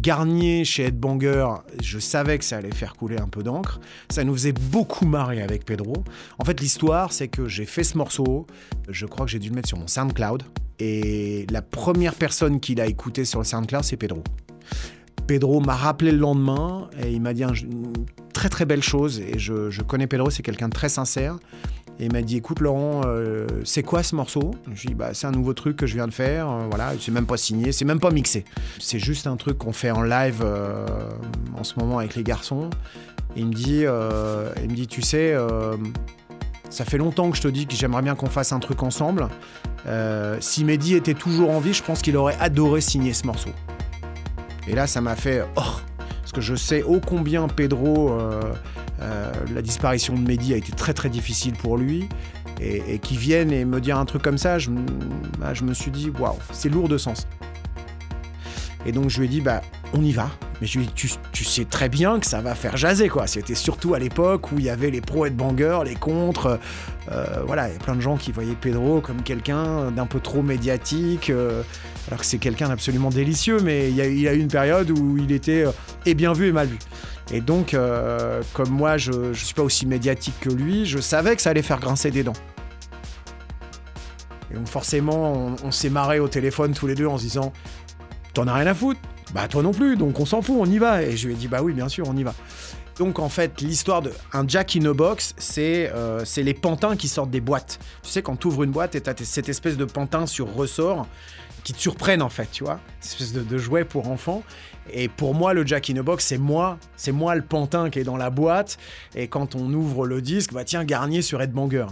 Garnier 0.00 0.64
chez 0.64 0.84
Headbanger, 0.84 1.48
je 1.82 1.98
savais 1.98 2.38
que 2.38 2.44
ça 2.46 2.56
allait 2.56 2.74
faire 2.74 2.94
couler 2.94 3.18
un 3.18 3.28
peu 3.28 3.42
d'encre. 3.42 3.78
Ça 4.08 4.24
nous 4.24 4.32
faisait 4.32 4.52
beaucoup 4.52 5.04
marrer 5.04 5.42
avec 5.42 5.66
Pedro. 5.66 6.02
En 6.38 6.46
fait, 6.46 6.60
l'histoire, 6.60 7.12
c'est 7.12 7.28
que 7.28 7.46
j'ai 7.46 7.66
fait 7.66 7.84
ce 7.84 7.98
morceau. 7.98 8.46
Je 8.88 9.04
crois 9.04 9.26
que 9.26 9.32
j'ai 9.32 9.38
dû 9.38 9.50
le 9.50 9.54
mettre 9.54 9.68
sur 9.68 9.78
mon 9.78 9.86
SoundCloud. 9.86 10.44
Et 10.78 11.46
la 11.50 11.60
première 11.60 12.14
personne 12.14 12.58
qui 12.58 12.74
l'a 12.74 12.86
écouté 12.86 13.26
sur 13.26 13.40
le 13.40 13.44
SoundCloud, 13.44 13.84
c'est 13.84 13.98
Pedro. 13.98 14.22
Pedro 15.26 15.60
m'a 15.60 15.74
rappelé 15.74 16.12
le 16.12 16.18
lendemain 16.18 16.88
et 17.02 17.10
il 17.12 17.20
m'a 17.20 17.32
dit 17.34 17.44
un- 17.44 17.52
une 17.52 17.92
très 18.32 18.48
très 18.48 18.64
belle 18.64 18.82
chose. 18.82 19.20
Et 19.20 19.38
je, 19.38 19.70
je 19.70 19.82
connais 19.82 20.06
Pedro, 20.06 20.30
c'est 20.30 20.42
quelqu'un 20.42 20.68
de 20.68 20.74
très 20.74 20.88
sincère. 20.88 21.36
Et 21.98 22.04
il 22.06 22.12
m'a 22.12 22.20
dit 22.22 22.36
écoute 22.36 22.60
Laurent, 22.60 23.00
euh, 23.06 23.46
c'est 23.64 23.82
quoi 23.82 24.02
ce 24.02 24.14
morceau? 24.14 24.50
Je 24.66 24.82
lui 24.82 24.88
ai 24.88 24.88
dit 24.88 24.94
bah, 24.94 25.10
c'est 25.14 25.26
un 25.26 25.30
nouveau 25.32 25.54
truc 25.54 25.76
que 25.76 25.86
je 25.86 25.94
viens 25.94 26.06
de 26.06 26.12
faire. 26.12 26.48
euh, 26.50 26.66
voilà, 26.68 26.92
c'est 27.00 27.10
même 27.10 27.26
pas 27.26 27.38
signé, 27.38 27.72
c'est 27.72 27.86
même 27.86 28.00
pas 28.00 28.10
mixé. 28.10 28.44
C'est 28.78 28.98
juste 28.98 29.26
un 29.26 29.36
truc 29.36 29.56
qu'on 29.58 29.72
fait 29.72 29.90
en 29.90 30.02
live 30.02 30.42
euh, 30.44 30.86
en 31.58 31.64
ce 31.64 31.78
moment 31.78 31.98
avec 31.98 32.14
les 32.14 32.22
garçons. 32.22 32.68
Et 33.34 33.40
il 33.40 33.46
me 33.46 33.52
dit, 33.54 33.80
euh, 33.84 34.50
il 34.62 34.70
me 34.70 34.74
dit 34.76 34.86
tu 34.86 35.00
sais, 35.02 35.34
ça 36.70 36.84
fait 36.84 36.98
longtemps 36.98 37.30
que 37.30 37.36
je 37.36 37.42
te 37.42 37.48
dis 37.48 37.66
que 37.66 37.74
j'aimerais 37.74 38.02
bien 38.02 38.14
qu'on 38.14 38.26
fasse 38.30 38.52
un 38.52 38.60
truc 38.60 38.82
ensemble. 38.82 39.28
Si 40.40 40.64
Mehdi 40.64 40.94
était 40.94 41.14
toujours 41.14 41.50
en 41.50 41.60
vie, 41.60 41.72
je 41.74 41.82
pense 41.82 42.02
qu'il 42.02 42.16
aurait 42.16 42.36
adoré 42.40 42.80
signer 42.80 43.12
ce 43.14 43.26
morceau. 43.26 43.50
Et 44.66 44.74
là, 44.74 44.86
ça 44.86 45.00
m'a 45.00 45.16
fait 45.16 45.44
oh, 45.56 45.80
parce 45.96 46.32
que 46.32 46.40
je 46.40 46.54
sais 46.54 46.82
ô 46.82 47.00
combien 47.00 47.48
Pedro, 47.48 48.12
euh, 48.12 48.40
euh, 49.00 49.32
la 49.54 49.62
disparition 49.62 50.14
de 50.14 50.20
Mehdi 50.26 50.54
a 50.54 50.56
été 50.56 50.72
très 50.72 50.92
très 50.94 51.08
difficile 51.08 51.52
pour 51.54 51.76
lui. 51.76 52.08
et, 52.60 52.94
et 52.94 52.98
qui 52.98 53.16
viennent 53.16 53.52
et 53.52 53.64
me 53.64 53.80
dire 53.80 53.98
un 53.98 54.04
truc 54.04 54.22
comme 54.22 54.38
ça, 54.38 54.58
je, 54.58 54.70
bah, 55.38 55.54
je 55.54 55.62
me 55.64 55.74
suis 55.74 55.90
dit, 55.90 56.10
waouh, 56.18 56.38
c'est 56.52 56.68
lourd 56.68 56.88
de 56.88 56.98
sens. 56.98 57.26
Et 58.86 58.92
donc 58.92 59.10
je 59.10 59.18
lui 59.18 59.26
ai 59.26 59.28
dit, 59.28 59.40
bah, 59.40 59.62
on 59.92 60.02
y 60.02 60.12
va. 60.12 60.30
Mais 60.60 60.66
tu, 60.66 61.44
sais 61.44 61.64
très 61.66 61.88
bien 61.88 62.18
que 62.18 62.26
ça 62.26 62.40
va 62.40 62.54
faire 62.54 62.76
jaser, 62.76 63.08
quoi. 63.08 63.26
C'était 63.26 63.54
surtout 63.54 63.94
à 63.94 63.98
l'époque 63.98 64.52
où 64.52 64.58
il 64.58 64.64
y 64.64 64.70
avait 64.70 64.90
les 64.90 65.00
pros 65.00 65.26
headbangers, 65.26 65.80
les 65.84 65.94
contres. 65.94 66.58
euh, 67.12 67.42
voilà, 67.46 67.68
il 67.68 67.74
y 67.74 67.76
a 67.76 67.78
plein 67.78 67.94
de 67.94 68.00
gens 68.00 68.16
qui 68.16 68.32
voyaient 68.32 68.56
Pedro 68.58 69.00
comme 69.00 69.22
quelqu'un 69.22 69.90
d'un 69.90 70.06
peu 70.06 70.18
trop 70.20 70.42
médiatique, 70.42 71.28
euh, 71.28 71.62
alors 72.08 72.20
que 72.20 72.26
c'est 72.26 72.38
quelqu'un 72.38 72.68
d'absolument 72.68 73.10
délicieux, 73.10 73.58
mais 73.62 73.90
il 73.90 73.96
y, 73.96 74.28
a, 74.28 74.32
eu 74.32 74.38
une 74.38 74.48
période 74.48 74.90
où 74.90 75.18
il 75.18 75.30
était 75.32 75.66
euh, 75.66 75.72
et 76.06 76.14
bien 76.14 76.32
vu 76.32 76.48
et 76.48 76.52
mal 76.52 76.68
vu. 76.68 76.78
Et 77.32 77.40
donc, 77.40 77.76
comme 78.52 78.70
moi, 78.70 78.98
je 78.98 79.10
ne 79.10 79.34
suis 79.34 79.52
pas 79.52 79.64
aussi 79.64 79.84
médiatique 79.84 80.38
que 80.40 80.48
lui, 80.48 80.86
je 80.86 81.00
savais 81.00 81.34
que 81.34 81.42
ça 81.42 81.50
allait 81.50 81.60
faire 81.60 81.80
grincer 81.80 82.12
des 82.12 82.22
dents. 82.22 82.32
Et 84.52 84.54
donc 84.54 84.68
forcément, 84.68 85.32
on, 85.32 85.56
on 85.64 85.70
s'est 85.72 85.90
marré 85.90 86.20
au 86.20 86.28
téléphone 86.28 86.72
tous 86.72 86.86
les 86.86 86.94
deux 86.94 87.06
en 87.06 87.18
se 87.18 87.24
disant 87.24 87.52
T'en 88.32 88.46
as 88.46 88.54
rien 88.54 88.66
à 88.68 88.74
foutre 88.74 89.00
Bah 89.34 89.48
toi 89.48 89.62
non 89.62 89.72
plus, 89.72 89.96
donc 89.96 90.20
on 90.20 90.26
s'en 90.26 90.42
fout, 90.42 90.56
on 90.58 90.66
y 90.66 90.78
va. 90.78 91.02
Et 91.02 91.16
je 91.16 91.26
lui 91.26 91.34
ai 91.34 91.36
dit 91.36 91.48
Bah 91.48 91.62
oui, 91.62 91.72
bien 91.72 91.88
sûr, 91.88 92.06
on 92.08 92.16
y 92.16 92.22
va. 92.22 92.34
Donc 92.98 93.18
en 93.18 93.28
fait, 93.28 93.60
l'histoire 93.60 94.00
de 94.02 94.12
un 94.32 94.46
Jack 94.46 94.76
in 94.76 94.84
a 94.86 94.94
Box, 94.94 95.34
c'est 95.36 95.90
euh, 95.94 96.24
les 96.36 96.54
pantins 96.54 96.96
qui 96.96 97.08
sortent 97.08 97.30
des 97.30 97.40
boîtes. 97.40 97.78
Tu 98.02 98.10
sais, 98.10 98.22
quand 98.22 98.36
tu 98.36 98.46
ouvres 98.46 98.62
une 98.62 98.70
boîte 98.70 98.94
et 98.94 99.00
tu 99.00 99.10
as 99.10 99.14
cette 99.24 99.48
espèce 99.48 99.76
de 99.76 99.84
pantin 99.84 100.26
sur 100.26 100.52
ressort 100.54 101.06
qui 101.62 101.72
te 101.72 101.80
surprennent 101.80 102.22
en 102.22 102.28
fait, 102.28 102.48
tu 102.52 102.64
vois, 102.64 102.78
cette 103.00 103.20
espèce 103.20 103.32
de, 103.32 103.42
de 103.42 103.58
jouet 103.58 103.84
pour 103.84 104.08
enfants. 104.08 104.42
Et 104.92 105.08
pour 105.08 105.34
moi, 105.34 105.52
le 105.52 105.66
Jack 105.66 105.90
in 105.90 105.96
a 105.96 106.02
Box, 106.02 106.24
c'est 106.24 106.38
moi, 106.38 106.78
c'est 106.96 107.12
moi 107.12 107.34
le 107.34 107.42
pantin 107.42 107.90
qui 107.90 107.98
est 107.98 108.04
dans 108.04 108.16
la 108.16 108.30
boîte. 108.30 108.78
Et 109.14 109.26
quand 109.26 109.56
on 109.56 109.72
ouvre 109.74 110.06
le 110.06 110.22
disque, 110.22 110.52
bah 110.52 110.64
tiens, 110.64 110.84
Garnier 110.84 111.22
sur 111.22 111.42
Headbanger. 111.42 111.86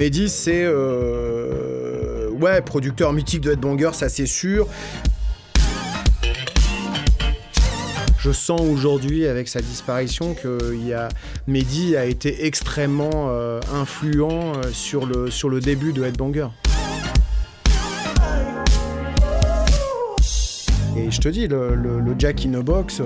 Mehdi, 0.00 0.28
c'est 0.28 0.62
euh, 0.64 2.30
ouais, 2.30 2.60
producteur 2.60 3.12
mythique 3.12 3.40
de 3.40 3.52
Headbanger, 3.52 3.90
ça 3.94 4.08
c'est 4.08 4.26
sûr. 4.26 4.68
Je 8.20 8.30
sens 8.30 8.60
aujourd'hui, 8.60 9.26
avec 9.26 9.48
sa 9.48 9.60
disparition, 9.60 10.34
que 10.34 10.92
a... 10.94 11.08
Mehdi 11.48 11.96
a 11.96 12.04
été 12.04 12.46
extrêmement 12.46 13.30
euh, 13.30 13.60
influent 13.74 14.52
euh, 14.54 14.70
sur, 14.72 15.04
le, 15.04 15.30
sur 15.30 15.48
le 15.48 15.60
début 15.60 15.92
de 15.92 16.04
Headbanger. 16.04 16.48
Et 20.96 21.10
je 21.10 21.20
te 21.20 21.28
dis, 21.28 21.48
le, 21.48 22.14
Jack 22.18 22.46
in 22.46 22.54
a 22.54 22.62
Box, 22.62 23.02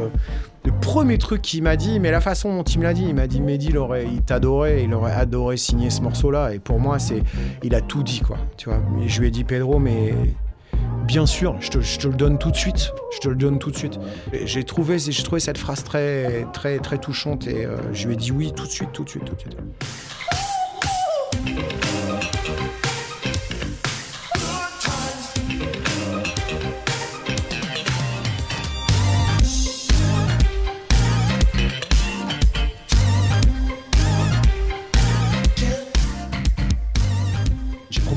le 0.64 0.72
premier 0.80 1.18
truc 1.18 1.42
qu'il 1.42 1.62
m'a 1.62 1.76
dit, 1.76 1.98
mais 1.98 2.10
la 2.10 2.20
façon 2.20 2.56
dont 2.56 2.62
il 2.62 2.78
me 2.78 2.84
l'a 2.84 2.94
dit, 2.94 3.04
il 3.08 3.14
m'a 3.14 3.26
dit 3.26 3.40
Mehdi, 3.40 3.68
il, 3.70 3.78
aurait, 3.78 4.06
il 4.06 4.22
t'adorait, 4.22 4.84
il 4.84 4.94
aurait 4.94 5.12
adoré 5.12 5.56
signer 5.56 5.90
ce 5.90 6.00
morceau-là. 6.02 6.54
Et 6.54 6.58
pour 6.58 6.78
moi, 6.78 6.98
c'est, 6.98 7.22
il 7.62 7.74
a 7.74 7.80
tout 7.80 8.02
dit, 8.02 8.20
quoi. 8.20 8.38
Tu 8.56 8.68
vois. 8.68 8.80
Je 9.06 9.20
lui 9.20 9.28
ai 9.28 9.30
dit, 9.30 9.42
Pedro, 9.44 9.78
mais 9.80 10.14
bien 11.06 11.26
sûr, 11.26 11.56
je 11.60 11.70
te, 11.70 12.08
le 12.08 12.14
donne 12.14 12.38
tout 12.38 12.50
de 12.50 12.56
suite. 12.56 12.92
Je 13.12 13.18
te 13.18 13.28
le 13.28 13.34
donne 13.34 13.58
tout 13.58 13.70
de 13.70 13.76
suite. 13.76 13.98
J'ai 14.44 14.64
trouvé, 14.64 14.98
j'ai 14.98 15.22
trouvé 15.22 15.40
cette 15.40 15.58
phrase 15.58 15.82
très, 15.82 16.46
très, 16.52 16.78
très 16.78 16.98
touchante 16.98 17.46
et 17.46 17.64
euh, 17.64 17.76
je 17.92 18.06
lui 18.06 18.14
ai 18.14 18.16
dit 18.16 18.30
oui 18.30 18.52
tout 18.54 18.64
de 18.64 18.70
suite, 18.70 18.92
tout 18.92 19.04
de 19.04 19.08
suite, 19.08 19.24
tout 19.24 19.34
de 19.34 19.40
suite. 19.40 19.56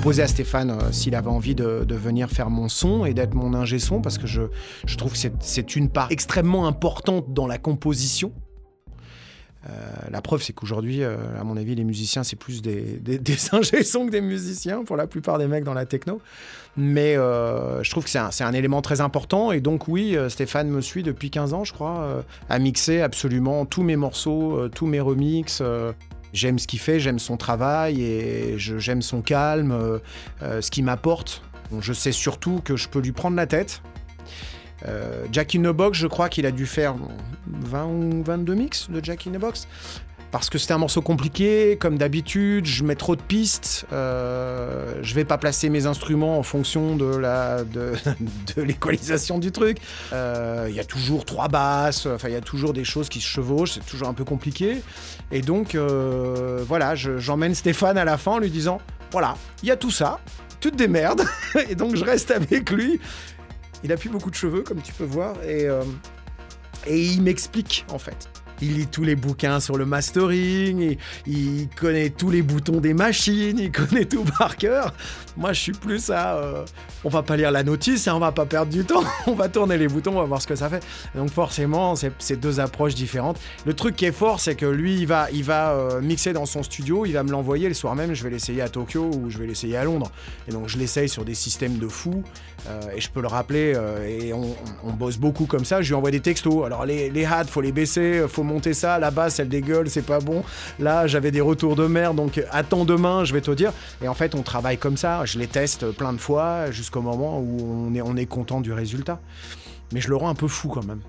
Proposé 0.05 0.21
à 0.21 0.27
Stéphane 0.27 0.69
euh, 0.69 0.91
s'il 0.91 1.15
avait 1.15 1.31
envie 1.31 1.55
de, 1.55 1.83
venir 1.89 2.29
faire 2.29 2.51
mon 2.51 2.69
son 2.69 3.05
et 3.05 3.15
d'être 3.15 3.33
mon 3.33 3.55
ingé 3.55 3.79
son 3.79 4.01
parce 4.01 4.19
que 4.19 4.27
je, 4.27 4.43
je 4.85 4.97
trouve 4.97 5.13
que 5.13 5.17
c'est- 5.39 5.75
une 5.75 5.89
part 5.89 6.11
extrêmement 6.11 6.67
importante 6.67 7.33
dans 7.33 7.47
la 7.47 7.57
composition. 7.57 8.31
Euh, 9.67 9.71
la 10.11 10.21
preuve, 10.21 10.43
c'est 10.43 10.53
qu'aujourd'hui, 10.53 11.01
euh, 11.01 11.17
à 11.41 11.43
mon 11.43 11.57
avis, 11.57 11.73
les 11.73 11.83
musiciens, 11.83 12.23
c'est 12.23 12.35
plus 12.35 12.61
des, 12.61 12.99
des, 12.99 13.17
des 13.17 13.35
ingé 13.51 13.83
sons 13.83 14.05
que 14.05 14.11
des 14.11 14.21
musiciens 14.21 14.83
pour 14.83 14.95
la 14.95 15.07
plupart 15.07 15.39
des 15.39 15.47
mecs 15.47 15.63
dans 15.63 15.73
la 15.73 15.87
techno. 15.87 16.21
Mais 16.77 17.15
je 17.15 17.89
trouve 17.89 18.03
que 18.03 18.09
c'est 18.11 18.19
un, 18.19 18.29
un 18.41 18.53
élément 18.53 18.83
très 18.83 19.01
important. 19.01 19.51
Et 19.53 19.59
donc, 19.59 19.87
oui, 19.87 20.15
Stéphane 20.29 20.69
me 20.69 20.81
suit 20.81 21.01
depuis 21.01 21.31
15 21.31 21.53
ans, 21.55 21.63
je 21.63 21.73
crois, 21.73 22.23
à 22.47 22.59
mixer 22.59 23.01
absolument 23.01 23.65
tous 23.65 23.81
mes 23.81 23.95
morceaux, 23.95 24.69
tous 24.69 24.85
mes 24.85 24.99
remixes. 24.99 25.63
J'aime 26.33 26.59
ce 26.59 26.67
qu'il 26.67 26.79
fait, 26.79 26.99
j'aime 26.99 27.19
son 27.19 27.37
travail 27.37 28.01
et 28.01 28.55
j'aime 28.57 29.01
son 29.01 29.21
calme, 29.21 29.71
euh, 29.71 29.99
euh, 30.41 30.61
ce 30.61 30.71
qu'il 30.71 30.83
m'apporte. 30.83 31.41
Je 31.79 31.93
sais 31.93 32.11
surtout 32.11 32.61
que 32.63 32.75
je 32.75 32.87
peux 32.87 32.99
lui 32.99 33.11
prendre 33.11 33.35
la 33.35 33.47
tête. 33.47 33.81
Euh, 34.87 35.25
Jack 35.31 35.55
in 35.55 35.61
the 35.61 35.73
Box, 35.73 35.97
je 35.97 36.07
crois 36.07 36.29
qu'il 36.29 36.45
a 36.45 36.51
dû 36.51 36.65
faire 36.65 36.95
20 37.47 37.85
ou 37.85 38.23
22 38.23 38.53
mix 38.53 38.89
de 38.89 39.03
Jack 39.03 39.27
in 39.27 39.31
the 39.31 39.39
Box. 39.39 39.67
Parce 40.37 40.49
que 40.49 40.57
c'était 40.57 40.73
un 40.73 40.77
morceau 40.79 41.01
compliqué, 41.01 41.77
comme 41.79 41.97
d'habitude, 41.97 42.65
je 42.65 42.83
mets 42.83 42.95
trop 42.95 43.15
de 43.15 43.21
pistes, 43.21 43.85
euh, 43.93 44.95
je 45.01 45.15
vais 45.15 45.23
pas 45.25 45.37
placer 45.37 45.69
mes 45.69 45.85
instruments 45.85 46.37
en 46.37 46.43
fonction 46.43 46.95
de 46.97 48.61
l'équalisation 48.61 49.39
du 49.39 49.51
truc. 49.51 49.77
Euh, 50.13 50.67
Il 50.69 50.75
y 50.75 50.79
a 50.79 50.83
toujours 50.83 51.25
trois 51.25 51.47
basses, 51.47 52.05
enfin 52.05 52.27
il 52.27 52.33
y 52.33 52.37
a 52.37 52.41
toujours 52.41 52.73
des 52.73 52.83
choses 52.83 53.07
qui 53.09 53.21
se 53.21 53.27
chevauchent, 53.27 53.71
c'est 53.75 53.85
toujours 53.85 54.07
un 54.09 54.13
peu 54.13 54.25
compliqué. 54.25 54.81
Et 55.31 55.41
donc 55.41 55.73
euh, 55.75 56.63
voilà, 56.67 56.95
je- 56.95 57.17
j'emmène 57.17 57.55
Stéphane 57.55 57.97
à 57.97 58.03
la 58.05 58.17
fin 58.17 58.31
en 58.33 58.39
lui 58.39 58.49
disant 58.49 58.79
voilà, 59.11 59.37
il 59.63 59.69
y 59.69 59.71
a 59.71 59.77
tout 59.77 59.91
ça, 59.91 60.19
tu 60.59 60.69
te 60.71 60.75
démerdes. 60.75 61.23
et 61.69 61.75
donc 61.75 61.95
je 61.95 62.03
reste 62.03 62.31
avec 62.31 62.69
lui. 62.71 62.99
Il 63.83 63.91
a 63.91 63.97
plus 63.97 64.09
beaucoup 64.09 64.29
de 64.31 64.35
cheveux, 64.35 64.63
comme 64.63 64.81
tu 64.81 64.91
peux 64.93 65.03
voir, 65.05 65.35
et, 65.43 65.65
euh, 65.69 65.81
et 66.87 66.99
il 67.01 67.21
m'explique 67.21 67.85
en 67.91 67.99
fait. 67.99 68.27
Il 68.61 68.75
lit 68.75 68.87
tous 68.87 69.03
les 69.03 69.15
bouquins 69.15 69.59
sur 69.59 69.77
le 69.77 69.85
mastering, 69.85 70.97
il, 71.27 71.67
connaît 71.75 72.09
tous 72.09 72.29
les 72.29 72.41
boutons 72.41 72.79
des 72.79 72.93
machines, 72.93 73.59
il 73.59 73.71
connaît 73.73 74.05
tout 74.05 74.23
par 74.37 74.57
cœur. 74.57 74.93
Moi, 75.37 75.53
je 75.53 75.59
suis 75.59 75.71
plus 75.73 76.09
à. 76.09 76.37
euh, 76.37 76.65
on 77.03 77.09
va 77.09 77.21
pas 77.21 77.35
lire 77.37 77.51
la 77.51 77.63
notice, 77.63 78.07
hein, 78.07 78.13
on 78.15 78.19
va 78.19 78.31
pas 78.31 78.45
perdre 78.45 78.71
du 78.71 78.83
temps, 78.85 79.03
on 79.27 79.33
va 79.33 79.49
tourner 79.49 79.77
les 79.77 79.87
boutons, 79.87 80.11
on 80.11 80.21
va 80.21 80.23
voir 80.23 80.41
ce 80.41 80.47
que 80.47 80.55
ça 80.55 80.69
fait. 80.69 80.83
Donc, 81.13 81.29
forcément, 81.29 81.95
c'est 81.95 82.39
deux 82.39 82.59
approches 82.59 82.95
différentes. 82.95 83.39
Le 83.65 83.73
truc 83.73 83.95
qui 83.95 84.05
est 84.05 84.11
fort, 84.11 84.39
c'est 84.39 84.55
que 84.55 84.65
lui, 84.65 84.95
il 84.95 85.07
va, 85.07 85.27
il 85.31 85.43
va 85.43 85.73
euh, 85.73 86.01
mixer 86.01 86.33
dans 86.33 86.45
son 86.45 86.63
studio, 86.63 87.05
il 87.05 87.11
va 87.11 87.23
me 87.23 87.31
l'envoyer 87.31 87.67
le 87.67 87.73
soir 87.73 87.95
même. 87.95 88.13
Je 88.13 88.23
vais 88.23 88.29
l'essayer 88.29 88.61
à 88.61 88.69
Tokyo 88.69 89.11
ou 89.13 89.29
je 89.29 89.37
vais 89.37 89.45
l'essayer 89.45 89.77
à 89.77 89.83
Londres. 89.83 90.11
Et 90.47 90.51
donc, 90.51 90.67
je 90.67 90.77
l'essaye 90.77 91.09
sur 91.09 91.25
des 91.25 91.35
systèmes 91.35 91.77
de 91.77 91.87
fou. 91.87 92.23
euh, 92.69 92.81
et 92.95 93.01
je 93.01 93.09
peux 93.09 93.21
le 93.21 93.27
rappeler, 93.27 93.73
euh, 93.75 94.07
et 94.07 94.33
on 94.33 94.93
bosse 94.93 95.17
beaucoup 95.17 95.45
comme 95.45 95.65
ça. 95.65 95.81
Je 95.81 95.89
lui 95.89 95.95
envoie 95.95 96.11
des 96.11 96.21
textos. 96.21 96.65
Alors, 96.65 96.85
les, 96.85 97.09
les 97.09 97.25
hats, 97.25 97.45
faut 97.45 97.61
les 97.61 97.71
baisser, 97.71 98.25
faut 98.27 98.43
monter 98.45 98.73
ça. 98.73 98.99
La 98.99 99.11
basse, 99.11 99.39
elle 99.39 99.49
dégueule, 99.49 99.89
c'est 99.89 100.05
pas 100.05 100.19
bon. 100.19 100.43
Là, 100.79 101.07
j'avais 101.07 101.31
des 101.31 101.41
retours 101.41 101.75
de 101.75 101.87
merde, 101.87 102.15
donc 102.15 102.41
attends 102.51 102.85
demain, 102.85 103.25
je 103.25 103.33
vais 103.33 103.41
te 103.41 103.51
dire. 103.51 103.73
Et 104.01 104.07
en 104.07 104.13
fait, 104.13 104.35
on 104.35 104.41
travaille 104.41 104.77
comme 104.77 104.97
ça. 104.97 105.25
Je 105.25 105.37
les 105.39 105.47
teste 105.47 105.91
plein 105.91 106.13
de 106.13 106.17
fois 106.17 106.71
jusqu'au 106.71 107.01
moment 107.01 107.39
où 107.39 107.57
on 107.61 107.93
est, 107.93 108.01
on 108.01 108.15
est 108.15 108.25
content 108.25 108.61
du 108.61 108.71
résultat. 108.71 109.19
Mais 109.93 110.01
je 110.01 110.09
le 110.09 110.15
rends 110.15 110.29
un 110.29 110.35
peu 110.35 110.47
fou 110.47 110.69
quand 110.69 110.85
même. 110.85 111.01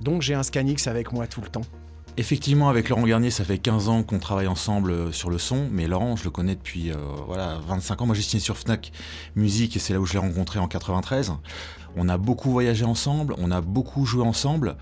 Donc, 0.00 0.22
j'ai 0.22 0.34
un 0.34 0.42
Scanix 0.42 0.86
avec 0.86 1.12
moi 1.12 1.26
tout 1.26 1.40
le 1.40 1.48
temps. 1.48 1.64
Effectivement, 2.18 2.68
avec 2.68 2.88
Laurent 2.88 3.04
Garnier, 3.04 3.30
ça 3.30 3.44
fait 3.44 3.58
15 3.58 3.88
ans 3.88 4.02
qu'on 4.02 4.18
travaille 4.18 4.48
ensemble 4.48 4.90
euh, 4.90 5.12
sur 5.12 5.30
le 5.30 5.38
son, 5.38 5.68
mais 5.70 5.86
Laurent, 5.86 6.16
je 6.16 6.24
le 6.24 6.30
connais 6.30 6.56
depuis 6.56 6.90
euh, 6.90 6.96
voilà, 7.28 7.58
25 7.68 8.02
ans. 8.02 8.06
Moi, 8.06 8.16
j'ai 8.16 8.22
signé 8.22 8.40
sur 8.40 8.58
Fnac 8.58 8.90
Musique 9.36 9.76
et 9.76 9.78
c'est 9.78 9.92
là 9.92 10.00
où 10.00 10.04
je 10.04 10.14
l'ai 10.14 10.18
rencontré 10.18 10.58
en 10.58 10.66
93. 10.66 11.34
On 11.96 12.08
a 12.08 12.18
beaucoup 12.18 12.50
voyagé 12.50 12.84
ensemble, 12.84 13.36
on 13.38 13.52
a 13.52 13.60
beaucoup 13.60 14.04
joué 14.04 14.24
ensemble. 14.24 14.76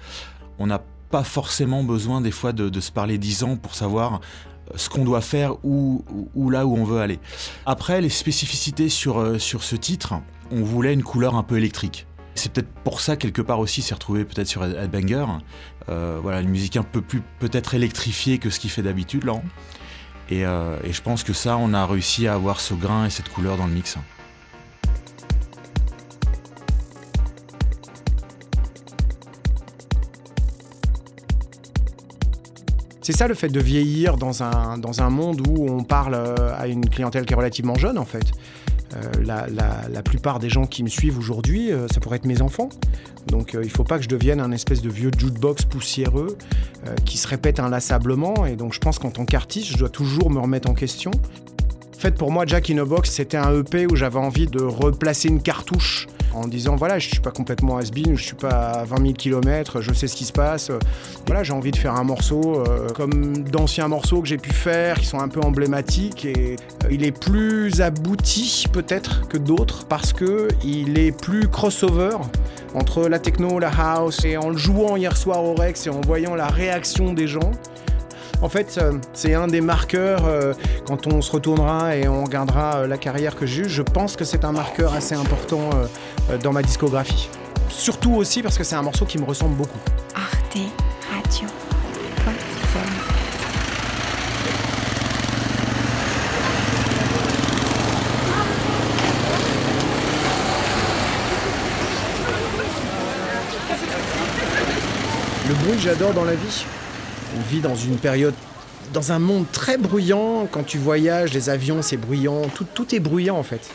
On 0.59 0.69
n'a 0.69 0.83
pas 1.11 1.25
forcément 1.25 1.83
besoin 1.83 2.21
des 2.21 2.31
fois 2.31 2.53
de, 2.53 2.81
se 2.81 2.92
parler 2.92 3.19
10 3.19 3.42
ans 3.45 3.57
pour 3.57 3.75
savoir 3.75 4.14
euh, 4.71 4.75
ce 4.77 4.88
qu'on 4.88 5.05
doit 5.05 5.21
faire 5.21 5.64
ou, 5.64 6.03
là 6.51 6.66
où 6.66 6.77
on 6.77 6.85
veut 6.85 7.01
aller. 7.01 7.19
Après, 7.64 8.01
les 8.01 8.09
spécificités 8.09 8.88
sur, 8.88 9.19
euh, 9.19 9.38
sur 9.38 9.62
ce 9.62 9.77
titre, 9.77 10.14
on 10.51 10.62
voulait 10.62 10.92
une 10.92 11.03
couleur 11.03 11.35
un 11.35 11.42
peu 11.42 11.57
électrique. 11.57 12.07
C'est 12.35 12.53
peut-être 12.53 12.69
pour 12.85 13.01
ça, 13.01 13.16
quelque 13.16 13.40
part 13.40 13.61
aussi, 13.61 13.81
s'est 13.81 13.95
retrouvé 13.95 14.25
peut-être 14.25 14.47
sur 14.47 14.62
Headbanger. 14.64 15.25
Euh, 15.88 16.19
voilà, 16.21 16.40
une 16.40 16.51
musique 16.51 16.77
un 16.77 16.83
peu 16.83 17.01
plus 17.01 17.23
peut-être 17.38 17.75
électrifiée 17.75 18.38
que 18.38 18.51
ce 18.51 18.61
qu'il 18.61 18.71
fait 18.71 18.83
d'habitude, 18.83 19.25
euh, 20.33 20.79
et 20.83 20.92
je 20.92 21.03
pense 21.03 21.23
que 21.23 21.33
ça, 21.33 21.57
on 21.57 21.73
a 21.73 21.87
réussi 21.87 22.27
à 22.27 22.35
avoir 22.35 22.61
ce 22.61 22.75
grain 22.75 23.07
et 23.07 23.11
cette 23.11 23.29
couleur 23.29 23.57
dans 23.57 23.66
le 23.66 23.73
mix. 23.73 23.97
C'est 33.07 33.12
ça 33.12 33.29
le 33.29 33.35
fait 33.35 33.47
de 33.51 33.61
vieillir 33.61 34.16
dans 34.16 34.42
un, 34.42 34.79
dans 34.79 35.01
un 35.01 35.11
monde 35.11 35.47
où 35.47 35.64
on 35.71 35.85
parle 35.85 36.14
euh, 36.16 36.35
à 36.59 36.66
une 36.66 36.88
clientèle 36.90 37.25
qui 37.25 37.35
est 37.35 37.37
relativement 37.37 37.77
jeune 37.77 37.99
en 37.99 38.05
fait. 38.05 38.25
la, 39.25 39.47
la- 39.47 39.83
la 39.88 40.03
plupart 40.03 40.40
des 40.40 40.49
gens 40.49 40.66
qui 40.66 40.83
me 40.83 40.88
suivent 40.88 41.16
aujourd'hui, 41.16 41.71
euh, 41.71 41.87
ça 41.87 42.01
pourrait 42.01 42.16
être 42.16 42.25
mes 42.27 42.42
enfants. 42.42 42.69
Donc 43.29 43.55
euh, 43.55 43.61
il 43.62 43.71
faut 43.71 43.85
pas 43.85 43.99
que 43.99 44.03
je 44.03 44.09
devienne 44.09 44.40
un 44.40 44.51
espèce 44.51 44.83
de 44.83 44.88
vieux 44.90 45.12
jukebox 45.16 45.66
poussiéreux 45.66 46.37
euh, 46.88 46.97
qui 47.05 47.16
se 47.16 47.29
répète 47.29 47.61
inlassablement. 47.61 48.45
Et 48.45 48.57
donc 48.57 48.73
je 48.73 48.81
pense 48.81 48.99
qu'en 48.99 49.12
tant 49.12 49.25
qu'artiste, 49.25 49.69
je 49.69 49.77
dois 49.79 49.88
toujours 49.88 50.29
me 50.29 50.40
remettre 50.40 50.69
en 50.69 50.75
question. 50.75 51.12
En 51.12 51.99
fait, 52.01 52.16
pour 52.16 52.33
moi, 52.33 52.45
Jack 52.45 52.71
in 52.71 52.79
a 52.79 52.85
Box, 52.85 53.09
c'était 53.12 53.37
un 53.37 53.57
EP 53.57 53.87
où 53.87 53.95
j'avais 53.95 54.19
envie 54.19 54.49
de 54.49 54.61
replacer 54.62 55.29
une 55.29 55.40
cartouche 55.42 56.09
en 56.35 56.47
disant 56.47 56.77
voilà, 56.77 56.99
je 56.99 57.09
suis 57.09 57.21
pas 57.21 57.31
complètement 57.31 57.79
has-been, 57.79 58.17
je 58.17 58.23
suis 58.23 58.37
pas 58.37 58.71
à 58.71 58.85
20 58.85 58.97
000 58.99 59.12
km, 59.15 59.81
je 59.81 59.93
sais 59.93 60.07
ce 60.07 60.17
qui 60.17 60.25
se 60.25 60.33
passe. 60.33 60.71
Voilà, 61.27 61.43
j'ai 61.43 61.53
envie 61.53 61.71
de 61.71 61.77
faire 61.77 61.95
un 61.95 62.05
morceau 62.05 62.61
euh, 62.61 62.89
comme 62.91 63.39
d'anciens 63.39 63.89
morceaux 63.89 64.21
que 64.23 64.29
j'ai 64.29 64.37
pu 64.37 64.53
faire, 64.53 64.99
qui 64.99 65.07
sont 65.07 65.21
un 65.21 65.29
peu 65.29 65.41
emblématiques 65.41 66.25
et 66.25 66.57
euh, 66.85 66.89
il 66.91 67.05
est 67.05 67.19
plus 67.19 67.81
abouti 67.81 68.67
peut-être 68.73 69.29
que 69.29 69.39
d'autres 69.39 69.87
parce 69.87 70.12
que 70.12 70.49
il 70.65 70.99
est 70.99 71.12
plus 71.12 71.49
crossover 71.49 72.17
entre 72.75 73.09
la 73.09 73.19
techno, 73.19 73.59
la 73.59 73.71
house 73.71 74.25
et 74.25 74.37
en 74.37 74.51
le 74.51 74.57
jouant 74.57 74.97
hier 74.97 75.17
soir 75.17 75.43
au 75.43 75.55
Rex 75.55 75.87
et 75.87 75.91
en 75.91 76.01
voyant 76.01 76.35
la 76.35 76.49
réaction 76.49 77.15
des 77.15 77.27
gens. 77.27 77.51
En 78.42 78.49
fait, 78.49 78.77
euh, 78.79 78.92
c'est 79.14 79.35
un 79.35 79.46
des 79.46 79.61
marqueurs 79.61 80.27
euh, 80.27 80.53
quand 80.87 81.07
on 81.07 81.22
se 81.22 81.33
retournera 81.33 81.96
et 81.96 82.07
on 82.07 82.25
regardera 82.25 82.77
euh, 82.77 82.87
la 82.87 82.99
carrière 82.99 83.35
que 83.35 83.46
j'ai 83.46 83.62
eue. 83.62 83.68
Je 83.68 83.83
pense 83.83 84.14
que 84.16 84.25
c'est 84.25 84.44
un 84.44 84.53
marqueur 84.53 84.94
assez 84.94 85.14
important 85.14 85.70
dans 86.42 86.53
ma 86.53 86.62
discographie. 86.62 87.29
Surtout 87.68 88.14
aussi 88.14 88.42
parce 88.42 88.59
que 88.59 88.64
c'est 88.64 88.77
un 88.77 88.83
morceau 88.83 89.07
qui 89.07 89.18
me 89.18 89.25
ressemble 89.25 89.57
beaucoup. 89.57 89.79
Arte 90.14 90.59
Radio. 91.11 91.49
Le 105.49 105.55
bruit 105.55 105.77
que 105.77 105.83
j'adore 105.83 106.12
dans 106.12 106.25
la 106.25 106.35
vie. 106.35 106.66
Dans 107.55 107.77
une 107.77 107.97
période, 107.97 108.35
dans 108.93 109.13
un 109.13 109.21
monde 109.21 109.47
très 109.53 109.79
bruyant. 109.79 110.49
Quand 110.51 110.65
tu 110.65 110.79
voyages, 110.79 111.33
les 111.33 111.49
avions, 111.49 111.81
c'est 111.81 111.97
bruyant. 111.97 112.43
Tout, 112.53 112.67
tout 112.75 112.93
est 112.93 112.99
bruyant 112.99 113.39
en 113.39 113.45
fait. 113.45 113.71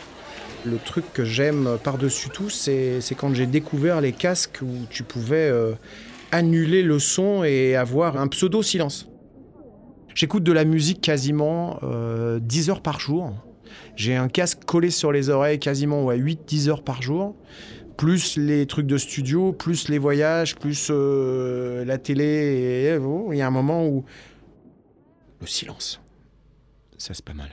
Le 0.64 0.76
truc 0.76 1.06
que 1.14 1.24
j'aime 1.24 1.78
par-dessus 1.82 2.28
tout, 2.28 2.50
c'est 2.50 3.00
c'est 3.00 3.14
quand 3.14 3.34
j'ai 3.34 3.46
découvert 3.46 4.02
les 4.02 4.12
casques 4.12 4.58
où 4.62 4.86
tu 4.90 5.02
pouvais 5.04 5.48
euh, 5.48 5.72
annuler 6.32 6.82
le 6.82 6.98
son 6.98 7.44
et 7.44 7.74
avoir 7.74 8.18
un 8.18 8.28
pseudo-silence. 8.28 9.08
J'écoute 10.14 10.44
de 10.44 10.52
la 10.52 10.64
musique 10.64 11.00
quasiment 11.00 11.78
euh, 11.82 12.38
10 12.40 12.68
heures 12.68 12.82
par 12.82 13.00
jour. 13.00 13.32
J'ai 13.96 14.16
un 14.16 14.28
casque 14.28 14.64
collé 14.66 14.90
sur 14.90 15.12
les 15.12 15.30
oreilles 15.30 15.58
quasiment 15.58 16.04
ouais, 16.04 16.18
8-10 16.18 16.68
heures 16.68 16.84
par 16.84 17.00
jour. 17.00 17.34
Plus 17.96 18.36
les 18.36 18.66
trucs 18.66 18.86
de 18.86 18.96
studio, 18.96 19.52
plus 19.52 19.88
les 19.88 19.98
voyages, 19.98 20.56
plus 20.56 20.88
euh, 20.90 21.84
la 21.84 21.98
télé. 21.98 22.98
Il 23.30 23.36
y 23.36 23.42
a 23.42 23.46
un 23.46 23.50
moment 23.50 23.86
où 23.86 24.04
le 25.40 25.46
silence, 25.46 26.00
ça 26.98 27.14
c'est 27.14 27.24
pas 27.24 27.34
mal. 27.34 27.50